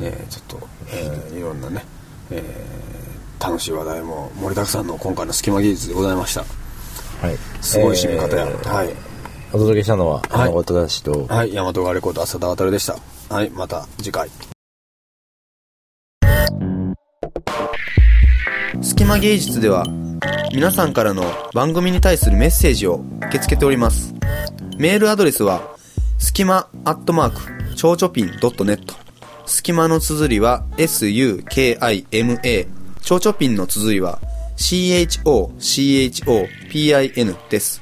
[0.01, 1.85] えーちょっと、えーいろんなね、
[2.31, 6.41] えー楽しい話題も盛りだくさんの今回の隙間技術でございました。
[6.41, 7.37] はい。
[7.61, 8.47] すごい締め方や。
[8.47, 8.95] えーはい。
[9.51, 11.51] お届けしたのは、はい山本だしと、はい。
[11.53, 12.97] 大和川レコード浅田渡でした。
[13.33, 13.49] はい。
[13.49, 14.29] また次回。
[18.83, 19.85] 隙間芸術では
[20.53, 24.13] 皆さんからの番組に対するメッセージを受け付けております。
[24.77, 25.75] メールアドレスは、
[26.19, 28.93] すきまアットマーク、ちょうちょぴん .net。
[29.47, 32.67] すきまの綴りは、s-u-k-i-m-a。
[33.01, 34.19] ちょうちょぴんの綴りは、
[34.57, 35.55] c-h-o-c-h-o-p-i-n
[37.49, 37.81] です。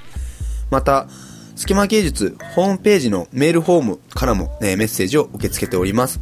[0.70, 1.10] また、
[1.62, 6.20] 隙間芸術ホームページのメールフォームからも、ね、メッセージを受け付けております。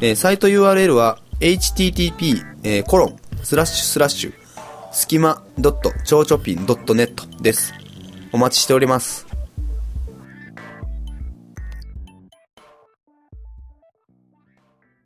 [0.00, 4.32] えー、サイト URL は http:// え、コロンスラッシュスラッシュ
[4.92, 7.74] 隙間 .chochopin.net です。
[8.30, 9.27] お待ちしております。